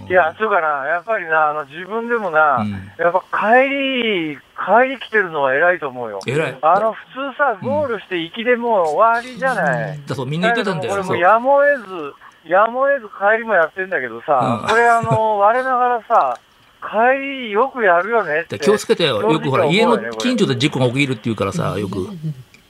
[0.09, 6.18] いや、そうかな、やっぱりな、あの自分でもな、うんやっぱ帰り、帰り来てるのは偉いと思うよ。
[6.26, 6.59] 偉い。
[6.62, 10.01] あの、普通さ、ゴールして行きでもう終わりじゃない。
[10.07, 10.94] だそうみんな言ってたんだよ。
[10.94, 12.14] そうこれもやむを得ず、
[12.51, 16.38] やむを得ず帰りもやってんだけどさ、うんこれあの、 我ながらさ、
[16.81, 18.59] 帰りよくやるよねって。
[18.59, 19.20] で気をつけてよ。
[19.20, 20.55] よくほら、家の近所で。
[20.55, 22.09] で事故が起きるっていうからさ、よく。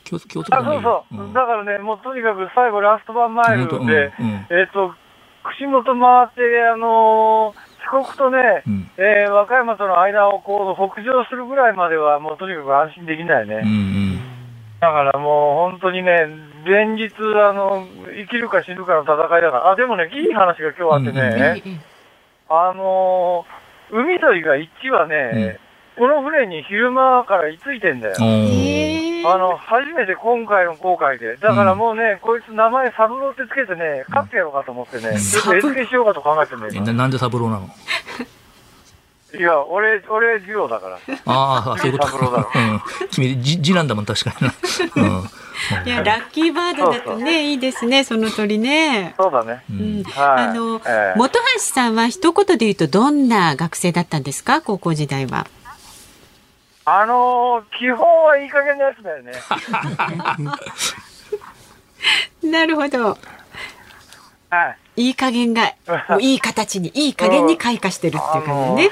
[0.05, 1.19] 気をつ気をつけあ、た方がそいう。
[1.19, 1.35] そう。
[1.35, 4.95] だからね、もうとにかく最後ラストバンマイルで、うんうんえっ、と、
[5.45, 6.43] 串本回って、
[6.73, 13.63] あのー四国とね、うんえー和歌山との間をこう北上するぐらいまではもうとにかく安心できないね。
[13.65, 14.19] うんうん。
[14.81, 16.27] だからもう本当にね、
[16.65, 19.71] 連日、あの、生きるか死ぬかの戦いだから。
[19.71, 21.81] あ、でもね、いい話が今日あってね、ええ
[22.49, 25.59] あのー海沿いが一はね、
[25.97, 28.17] この船に昼間から居ついてんだよ。
[28.21, 31.37] あの、初めて今回の航海で。
[31.37, 36.83] だからもうね、こいつ名前サブローってつけてね、飼ってやろうかと思ってね、ちょっと餌付けしようかと考えてんだよ。
[36.83, 37.69] ななんでサブローなの？
[39.35, 40.99] いや、俺、俺、ジローだから。
[41.27, 42.11] ああ、そういうこと。
[42.11, 42.83] サブローだろうん。
[43.11, 44.55] 君、じ、次なんだもん、確かにな。
[44.97, 45.31] うん。
[45.85, 49.15] いや、ラッキーバードだとね、いいですね、その鳥ね。
[49.19, 49.63] そうだね。
[49.71, 50.05] ううんん。
[50.05, 50.45] はい。
[50.47, 54.63] あの、ええ本橋さんは一言で言うとどんな学生だったんですか？
[54.63, 55.47] 高校時代は。
[56.87, 59.33] あのー基本はいい加減なやつだよね。
[62.51, 63.19] なるほど。
[64.51, 65.03] はい。
[65.09, 65.75] いい加減が、
[66.09, 68.91] もういい形に、いい加減に開花してるっていう感じね。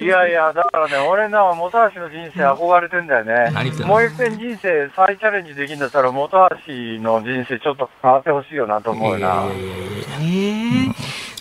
[0.00, 3.50] いやいや、だからね、俺な、本橋の人生憧れてんだよね。
[3.52, 3.88] 何言ってんの？
[3.88, 9.44] もう一遍人生再チャレンジできんだったら、本橋の人生ちょっと変わってほしいよなと思うよな。
[9.44, 10.92] ね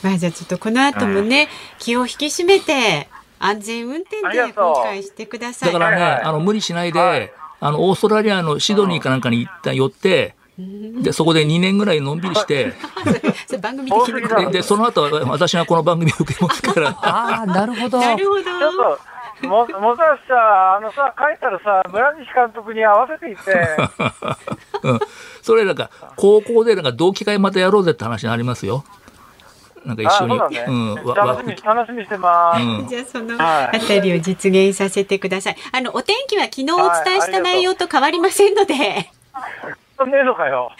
[0.03, 0.07] え。
[0.07, 3.07] まあじゃあちょっとこの後もね、気を引き締めて、
[3.39, 5.73] 安全運転でありがとう今回してください。
[5.73, 17.99] だからね、はいはいあの、無理しないで、はいあの、オーストラリアのシドニーかなんかに行った、寄って、で、そこで2年ぐらいのんびりして、で、でその後、私がこの番組を受けますから、 ああ、なるほど。
[17.99, 18.43] なるほど。
[18.43, 18.97] ちょっ
[19.41, 23.51] と、も、もたしさ、あのさ、帰ったらさ、村西監督に合わせていって、
[24.83, 24.99] うん。
[25.41, 28.85] それなんか、高校でなんか同期会またやろうぜって話になりますよ。
[29.83, 30.29] なんか一あ、緒に。
[30.29, 30.65] そうだね。
[30.67, 30.95] うん。
[30.95, 32.61] 楽しみ、楽しみにしてます。
[32.63, 35.57] うんじゃあそのはいあたりを実現させてください。
[35.73, 39.11] あのお天気は昨日お伝えした内容と変わりませんので、
[40.05, 40.71] ねえのかよ。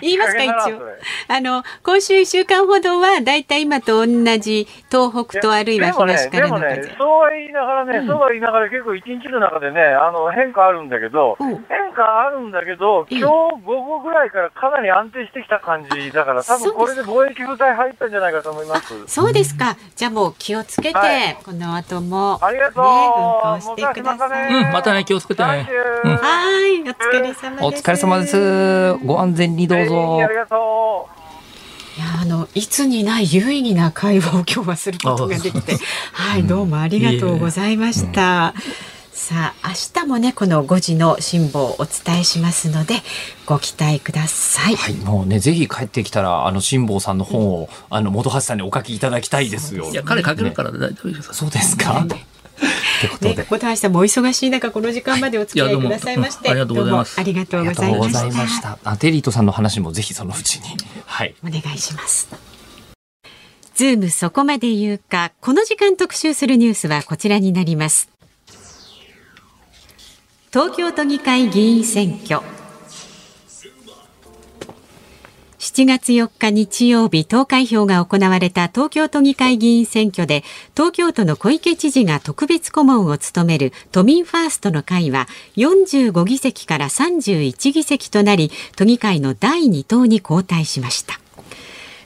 [0.00, 0.82] 言いますか一応。
[1.28, 4.06] あの今週一週間ほどはだいたい今と同
[4.38, 6.82] じ東北とあるいは東からの風。
[6.96, 19.06] そうは言いながらね、そうは言いながら結構一日の中でね、あの、変化あるんだけど、うん変化あるんだけど、今日午後ぐらいからかなり安定してきた感じだから、多分これで貿易部隊入ったんじゃないかと思います。
[19.06, 19.76] そうですか。
[19.94, 22.84] じゃあもう気をつけて、はいこの後もありがとう。
[22.84, 24.72] ね運行してください。
[24.72, 25.68] またね、気をつけてね。
[26.04, 27.64] うんはい、お疲れ様です。
[27.64, 28.26] お疲れ様で。
[28.26, 28.53] す。
[29.04, 30.28] ご安全にどうぞあ。
[30.28, 31.08] りがと
[31.96, 35.76] いやあのいつにない有意義な会話を今日はすることができて、
[36.12, 38.54] はい、どうもありがとうございました。
[39.12, 42.96] さあ明日もねこの5時の辛抱をお伝えしますので
[43.46, 44.74] ご期待ください。
[44.76, 49.88] はい、もうね、ぜひ帰ってきたら、あの、辛坊さんの本を、あの、本橋さんにお書きいただきたいですよ。
[49.90, 51.32] いや、彼書けるから大丈夫です。
[51.32, 52.04] そうですか？
[53.06, 53.42] ってことねで、。
[53.44, 58.46] 本橋さんもお忙しい中この時間までお付き合いくださいまして、いやどうもうんありがとうございますどうもありがとうござい。
[58.46, 58.78] ました。
[58.84, 60.64] あ、テリートさんの話もぜひそのうちに。
[61.06, 61.34] はい。
[61.44, 62.28] お願いします。
[63.74, 68.08] ズームそこまで言うか、この時間特集するニュースはこちらになります。
[70.52, 72.42] 東京都議会議員選挙。
[75.64, 80.44] 7月4日日曜日投開票が行われた東京都議会議員選挙で
[80.76, 91.18] 東京都の小池知事が特別顧問を務める都民ファーストの会は45議席から31議席となり都議会の第2党に後退しました。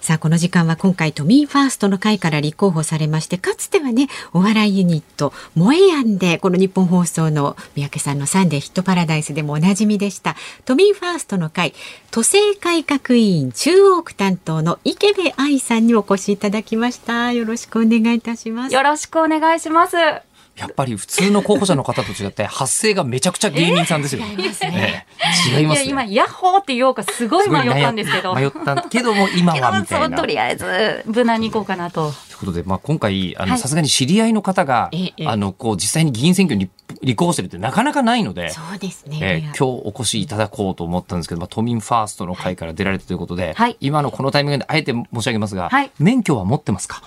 [0.08, 10.34] さあこの時間は今回都民ファーストの会から立候補されましてかつてはねお笑いユニット萌えやんでこの日本放送の三宅さんのサンデーヒットパラダイスでもおなじみでした
[10.64, 11.74] 都民ファーストの会
[12.10, 20.27] 都政改革委員中央区担当の池部愛さんにお越しいただきましたよろしくお願いいたしますよろしくお願いします。
[20.58, 24.22] やっぱり普通の候補者の方と違って発声がめちゃくちゃ芸人さんですよ。
[24.24, 25.04] え
[25.52, 25.90] え違いますね。
[25.90, 28.34] 今、ヤッホーって言おうかすごい迷ったんですけど。
[28.34, 30.16] 迷ったけども今はみたいな。
[30.16, 32.10] とりあえず無難に行こうかなと。
[32.10, 36.70] ということで、まあ、今回、あの、はいさすがに知り合いの方がええ、あの、こう、実際に議員選挙に
[37.02, 47.02] 立候補してるってなかなかないので、そうですえね、ー今日お越しいただこうと思ったんですけど、まあ、都民ファーストの会から出られたということで、はい今のこのタイミングであえて申し上げますが、はい免許は持ってますか？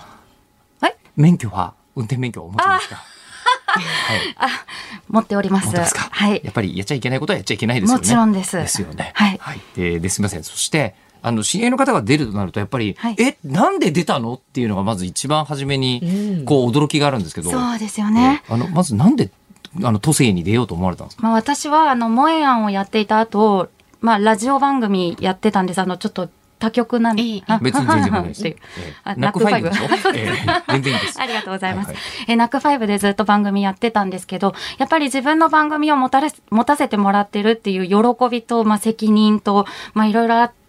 [0.80, 3.02] はい免許は、運転免許はお持ちですか？
[3.80, 4.50] はい。
[5.08, 5.74] 持っております。
[5.76, 6.50] はいや。
[6.50, 8.00] っぱりやっちゃいけないことはやっちゃいけないですよね。
[8.00, 9.12] もちろんですですよね。
[9.14, 9.38] はい
[9.74, 10.44] で、ですみません。
[10.44, 14.34] そして、あの、知り合いの方が出るとなると、やっぱり、はいえ、なんで出たの？
[14.34, 16.00] っていうのがまず一番初めに
[16.38, 18.42] うん、こう、驚きがあるんですけど、そうですよね。
[18.48, 19.30] えーあの、まずなんで、
[19.82, 21.22] あの、都政に出ようと思われたんですか？
[21.22, 23.70] まあ私は、あの、萌え案をやっていた後、
[24.00, 25.78] まあラジオ番組やってたんです。
[25.80, 26.28] あの、ちょっと
[26.62, 27.22] 他局なんで。
[27.22, 28.44] ええあ別に全然です。
[29.16, 29.88] ナックファイブでしょ？
[29.88, 31.20] ナックファイブえー全然いいです。
[31.20, 31.86] ありがとうございます。
[31.88, 40.61] はいはえーナックファイブでずっと番組やってたんですけど、やっぱり自分の番組を持たれ持たせてもらってるっていう喜びと、まあ、責任と、まあ、いろいろあって、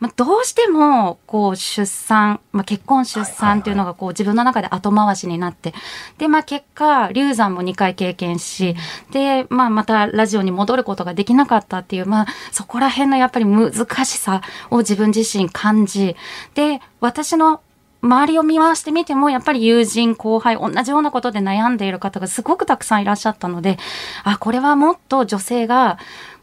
[0.00, 5.74] まあ、どうしても、こう、出産、まあ、結婚出産っていうのが、こう、自分の中で後回しになって、
[6.18, 8.76] で、まあ、結果、流産も2回経験し、
[9.10, 13.72] で、まあ、またラジオに戻ることができなかったっていう、まあ、そこら辺のやっぱり難
[14.04, 16.16] しさを自分自身感じ、
[16.54, 17.60] で、私の
[18.02, 23.78] 周りを見回してみても、やっぱり友人、後輩、同じようなことで悩んでいる方がすごくたくさんいらっしゃったので、
[24.24, 25.98] あ、これはもっと女性が、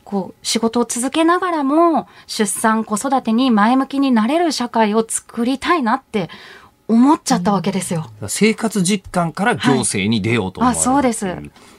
[0.10, 6.32] こう、仕事を続けながらも、出産、子育てに前向きになれる社会を作りたいなって
[6.88, 8.10] 思っちゃったわけですよ。
[8.28, 11.28] 生活実感から行政に出ようと思われる、あそうです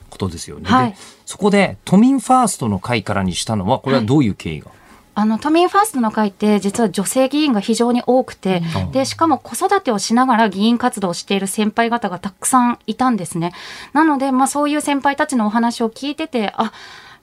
[0.08, 0.70] ことですよね。
[0.70, 4.70] はいでそこで都民ファーストの会からにしたのは、これはどういう経緯が、
[5.14, 8.62] あの、都民ファーストの会って実は女性議員が非常に多くて、
[8.92, 13.52] で、しかも子育てをしながら議員活動をしている先輩方がたくさんいたんですね。
[13.92, 16.72] なので、まあそういう先輩たちのお話を聞いてて、あ、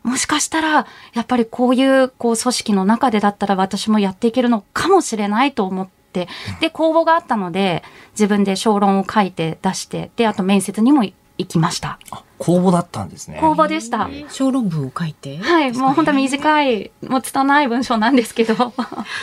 [0.08, 6.28] もしかしたら、やっぱりこういう、こう、組織の中でだったら私もやっていけるのかもしれないと思って、
[6.62, 7.84] で、公募があったので、
[8.14, 11.14] 自分で小論を書いて出して、で、あと面接にも行
[11.48, 12.00] きました。
[12.12, 13.38] あ公募だったんですね。
[13.42, 14.10] 公募でした。
[14.30, 15.38] 小論文を書いて？
[15.40, 18.74] はい、もう本当短い、もう拙い文章なんですけど。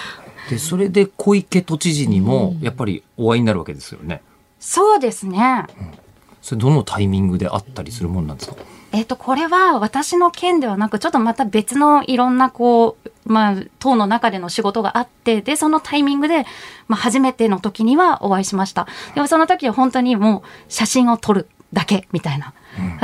[0.51, 4.21] で、それで小池都知事にも、やっぱりお会いになるわけですよね。
[4.61, 5.65] そうですね。
[6.43, 8.57] それどのタイミングであったりするもんなんですか？
[8.95, 16.47] えっと、これは私の件ではなく、ちょっとまた別のいろんなこう、まあ、党の中での仕事があって、で、そのタイミングで、
[16.87, 18.87] まあ、初めての時にはお会いしました。
[19.17, 22.55] でもその時は本当にもう写真を撮るだけみたいな、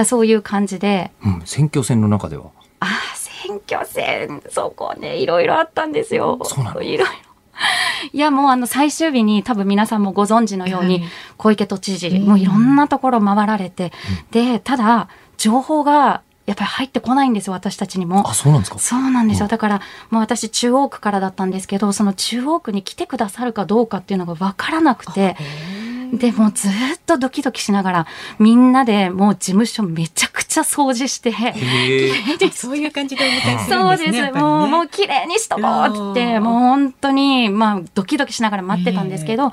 [0.04, 2.44] そういう感じで、うん、選挙戦の中では？
[2.78, 6.38] ああ、選挙戦、そこね、いろいろあったんですよ。
[6.44, 6.82] そうなの？
[6.82, 7.14] いろいろ。
[8.12, 13.92] いや、もうあの最終日に多分皆さんもご存知のように、はい小池都知事、もういろんなところ回られて、
[14.30, 15.08] で、ただ、
[15.40, 18.34] 情報がやっぱり入ってこないんですよ、私たちにもあ、。
[18.34, 18.78] そうなんですか？
[18.78, 19.48] そうなんですよ。
[19.48, 19.80] だから、
[20.10, 25.36] もう私中央区からだったんですけど、その中央区に来てくださるかどうかっていうのがわからなくて、
[26.12, 26.72] で、もうずっ
[27.06, 28.06] とドキドキしながら、
[28.40, 31.30] みんなでもう事務所めちゃくちゃ掃除して。
[32.52, 34.02] そういう感じでお迎えするそうです。
[34.02, 34.18] んですね。
[34.18, 39.52] やっぱりねもう、もう綺麗にしとこうっつって、もう本当に、まあ、ドキドキしながら待ってたんですけど、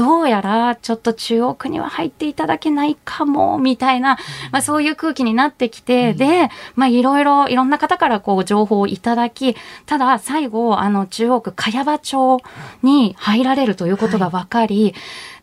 [0.00, 4.16] どうやらちょっと中央区には入っていただけないかも、みたいな、
[4.50, 12.40] まあそういう空気になってきて、で、まあいろいろ、いろんな方からこう情報をいただき、ただ最後、あの中央区茅場町
[12.82, 14.94] に入られるということが分かり、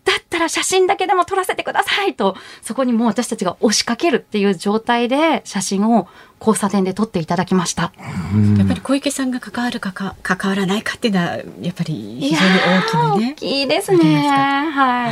[0.06, 6.08] だったら写真だけでも撮らせてくださいと、そこにもう私たちが押しかけるっていう状態で写真を
[6.40, 7.92] 交差点で撮っていただきました。
[8.58, 11.26] やっぱり小池さんが関わるかか関わらないかっていうのは
[11.62, 13.36] やっぱり非常に大きなね大。
[13.36, 14.28] きいですね。
[14.72, 15.12] は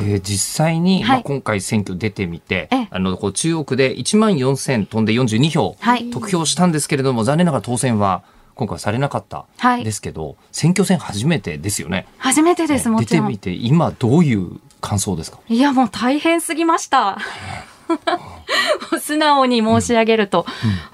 [0.00, 0.04] い。
[0.04, 8.22] で実際に、はいまあ、今回選挙出てみて、ええあのこう中央区で1万4000飛んで42票、はい得票したんですけれども残念ながら当選は
[8.54, 12.06] 今回はされなかったはいですけど、選挙戦初めてですよね。
[12.18, 13.58] 初めてです、もちろん出てみ。
[13.58, 15.38] て今どういう感想ですか？
[15.48, 17.18] いや、もう大変すぎました。
[19.00, 20.46] 素直に申し上げると、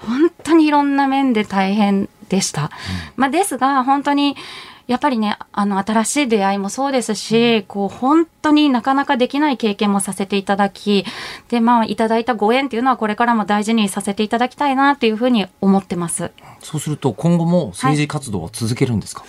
[0.07, 2.71] 本当にいろんな面で大変でした。
[3.15, 4.35] まあ、ですが、本当に、
[4.85, 11.05] やっぱりね、あの、新しい出会いもそうですし、こう、本当になかなかできない経験もさせていただき、
[11.47, 16.31] で、まあ、いただいたご縁っていうのはこれからも大事にさせていただきたいなっていうふうに思ってます。
[16.59, 19.23] そうすると今後も政治活動は続けるんですか、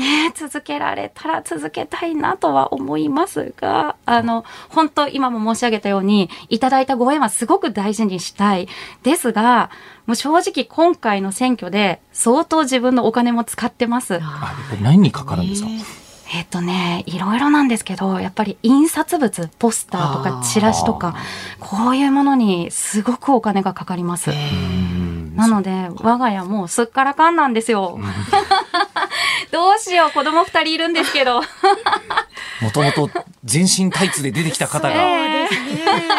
[0.00, 8.68] ねえ続けられたら続けたいなとは思いますが、あの、本当今も申し上げたように、いただいたご縁はすごく大事にしたい。
[9.02, 9.70] ですが、
[10.06, 14.18] もう正直今回の選挙で相当自分のお金も使ってます。
[14.22, 15.68] あ何にかかるんですか、
[16.32, 21.14] えっとね、いろいろなんですけど、やっぱり印刷物、ポスターとかチラシとか、
[21.58, 24.30] こういうものにすごくお金がかかります。
[25.34, 27.98] なので、我が家もうすっからかんなんですよ。
[29.50, 31.40] どうしよう、子供二人いるんですけど。
[32.60, 33.10] もともと
[33.44, 35.48] 全身タイツで出てきた方がええ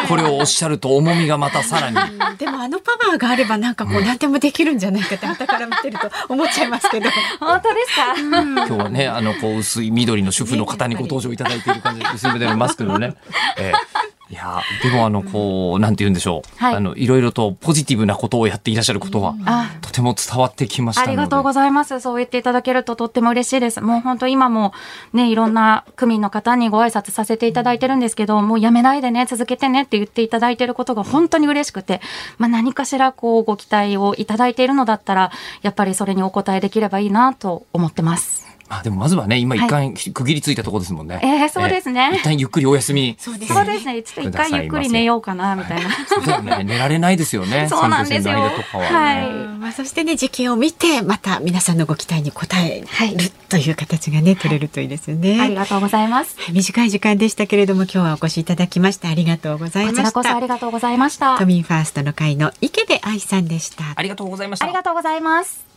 [0.08, 1.96] これをおっしゃると重みがまたさらに。
[2.36, 7.08] でもあのパワーがあればなんかこう何でもできるんじゃないかって傍から見てると思っちゃいますけど。
[7.38, 13.14] 本当ですか、今日はねあのこう薄い緑の主婦の方にご登場いただいている感じで薄い緑のマスクのね、
[13.56, 22.00] ええいやでもあのこうなんて言うんでしょう、はいあのいろいろとポジティブなことをやっていらっしゃることはあとても伝わってきましたのでありがとうございます。
[22.00, 23.80] そう言っていただけるととっても嬉しいです。
[23.80, 24.72] もう本当今も
[25.12, 32.00] ね、いろんな区民の方にご挨拶させていただいてるんですけど、もうやめないでね、続けてねって言っていただいてることが本当に嬉しくて、
[32.38, 35.30] まあ何かしらこうご期待をいただいているのだったら、
[35.62, 38.51] やっぱりそれにお答えできればいいなと思ってます。
[38.72, 44.02] まあでもまずはね今一回区切りついたところですもんね、ええそうですねええ一旦ゆっくりお休みそうですね。
[44.02, 45.90] ちょっと一回ゆっくり寝ようかな、みたいな。
[46.06, 55.38] そうだよね寝られないですよね そうなんですよ選挙戦の間とかはねはいまあ、そしてね時期を見てまた皆さんのご期待に応えるという形がね取れるといいですよね。
[55.38, 56.34] ありがとうございます。
[56.38, 60.02] はい短い時間でしたけれども今日はお越しいただきましてありがとうございました。
[60.04, 61.36] こちらこそありがとうございました。
[61.38, 63.84] 都民ファーストの会の池部愛さんでした。
[63.94, 65.71] ありがとうございましたありがとうございます。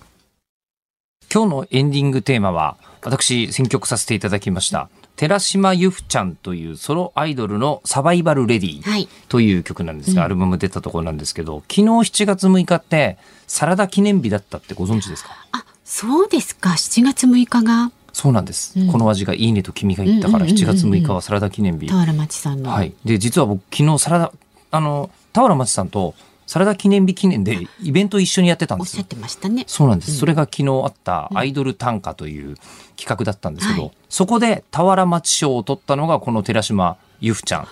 [1.36, 4.88] 今日のエンディングテーマは、私、選曲させていただきました。
[5.18, 13.18] 寺島由布ちゃんというソロアイドルのサバイバルレディはいという曲なんですが、アルバム出たところなんですけど、昨日7月6日って
[13.48, 15.32] サラダ記念日だったってご存知ですか？
[15.52, 21.88] あそうですか7月6日がそうなんです、うんこの味がいいねと君が言ったからうんうんうんうん7月6日はサラダ記念日。
[21.88, 22.72] 田原町さんの。
[22.72, 22.94] はい。
[23.04, 24.32] で、実は僕昨日サラダ、
[24.72, 26.16] あの、田原町さんと
[26.46, 29.08] サラダ記念日記念でイベント一緒にやってたんですよおっしゃっ。
[29.08, 29.64] てましたね。
[29.68, 30.18] そうなんです。
[30.18, 32.56] それが昨日あったアイドル短歌という
[32.98, 37.64] 企画だったんですけど、はいそこで田原町賞を取ったのがこの寺島由布ちゃん。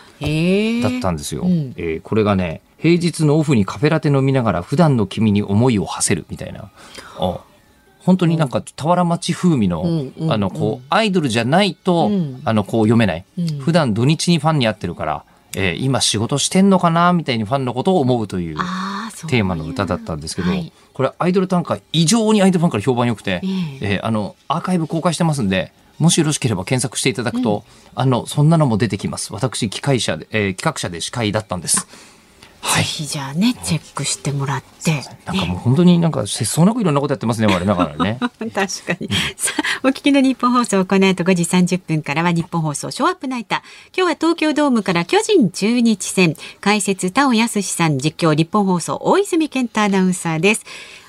[0.82, 1.44] だったんですよ。
[1.44, 6.70] うんえーこれがね、平日のオフにカフェラテ飲みながら普段の君に思いを馳せるみたいな。
[7.18, 7.40] あ
[8.00, 13.24] 本当になんか田原町風味の、うんうんあの、こう、アイドルじゃないと、うんあの、こう読めない。
[13.38, 15.24] うん普段土日にファンに会ってるから、
[15.56, 18.58] えー今仕事してんのかなみたいにファンのことを思うという。
[19.28, 20.72] テーマの歌だったんですけど、はい。
[20.94, 23.48] これアイドル短歌異常にアイドルファンから評判良くて、え
[23.82, 23.94] え。
[23.94, 27.64] えーあのアーカイブ公開してますんでもしよろしければ検索していただくと、
[27.96, 29.32] あのそんなのも出てきます。
[29.34, 31.88] 私機械者で、えー企画者で司会だったんです
[32.64, 35.04] はいぜひじゃあねチェックしてもらって。
[35.26, 38.58] なんかもう本当になんか節操なくいろんなことやってますね我ながらね 確か
[39.00, 39.10] に。
[39.38, 43.60] さあ、お聞きの日本放送、この後5時30分からは日本放送ショーアップナイター。
[43.96, 46.36] 今日は東京ドームから巨人中日戦。
[46.62, 50.66] 解説、田尾安志さん、実況、ニッポン放送、大泉健斗アナウンサーです。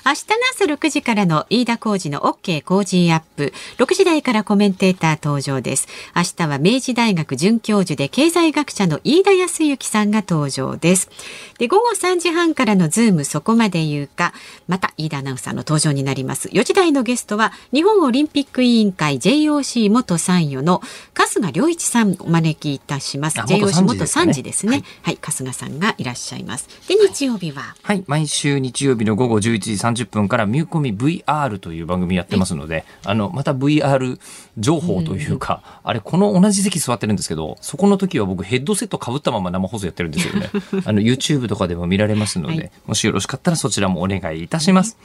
[0.07, 3.53] 明日の朝6時からの飯田浩二の OK 工事アップ。
[3.79, 5.87] 6時台からコメンテーター登場です。
[6.15, 11.09] 明日は明治大学准教授で経済学者の飯田康之さんが登場です。
[11.57, 14.33] で、午後3時半からのズームそこまで言うか、
[14.67, 16.49] また飯田アナウンサーの登場になります。
[16.49, 20.83] 4時台のゲストは、日本オリンピック委員会 JOC 元参与の
[21.15, 23.39] 春日良一さんお招きいたします。
[23.41, 24.83] あ元 JOC 参事元ですかね参事ですね。
[25.01, 26.69] はい、春日さんがいらっしゃいます。
[26.87, 34.19] で、日曜日は、はい毎週日曜日の午後11時30分からミューコミ VR という番組やってますのであのまた VR
[34.57, 40.49] 情報というか、あれこの同じ席座ってるんですけどそこの時は僕ヘッドセットかぶったまま生放送やってるんですよね
[40.85, 44.97] あの YouTube とかでも見られますので、はいもしよろしかったらそちらもお願いいたします。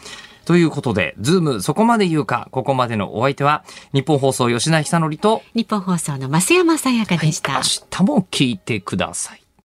[0.45, 7.55] ということで、ズームそこまで言うか、ここまでのお相手は、日本放送吉田久典と、日本放送の増山さやかでした。
[7.55, 7.61] 明
[7.91, 9.43] 日も聞いてください。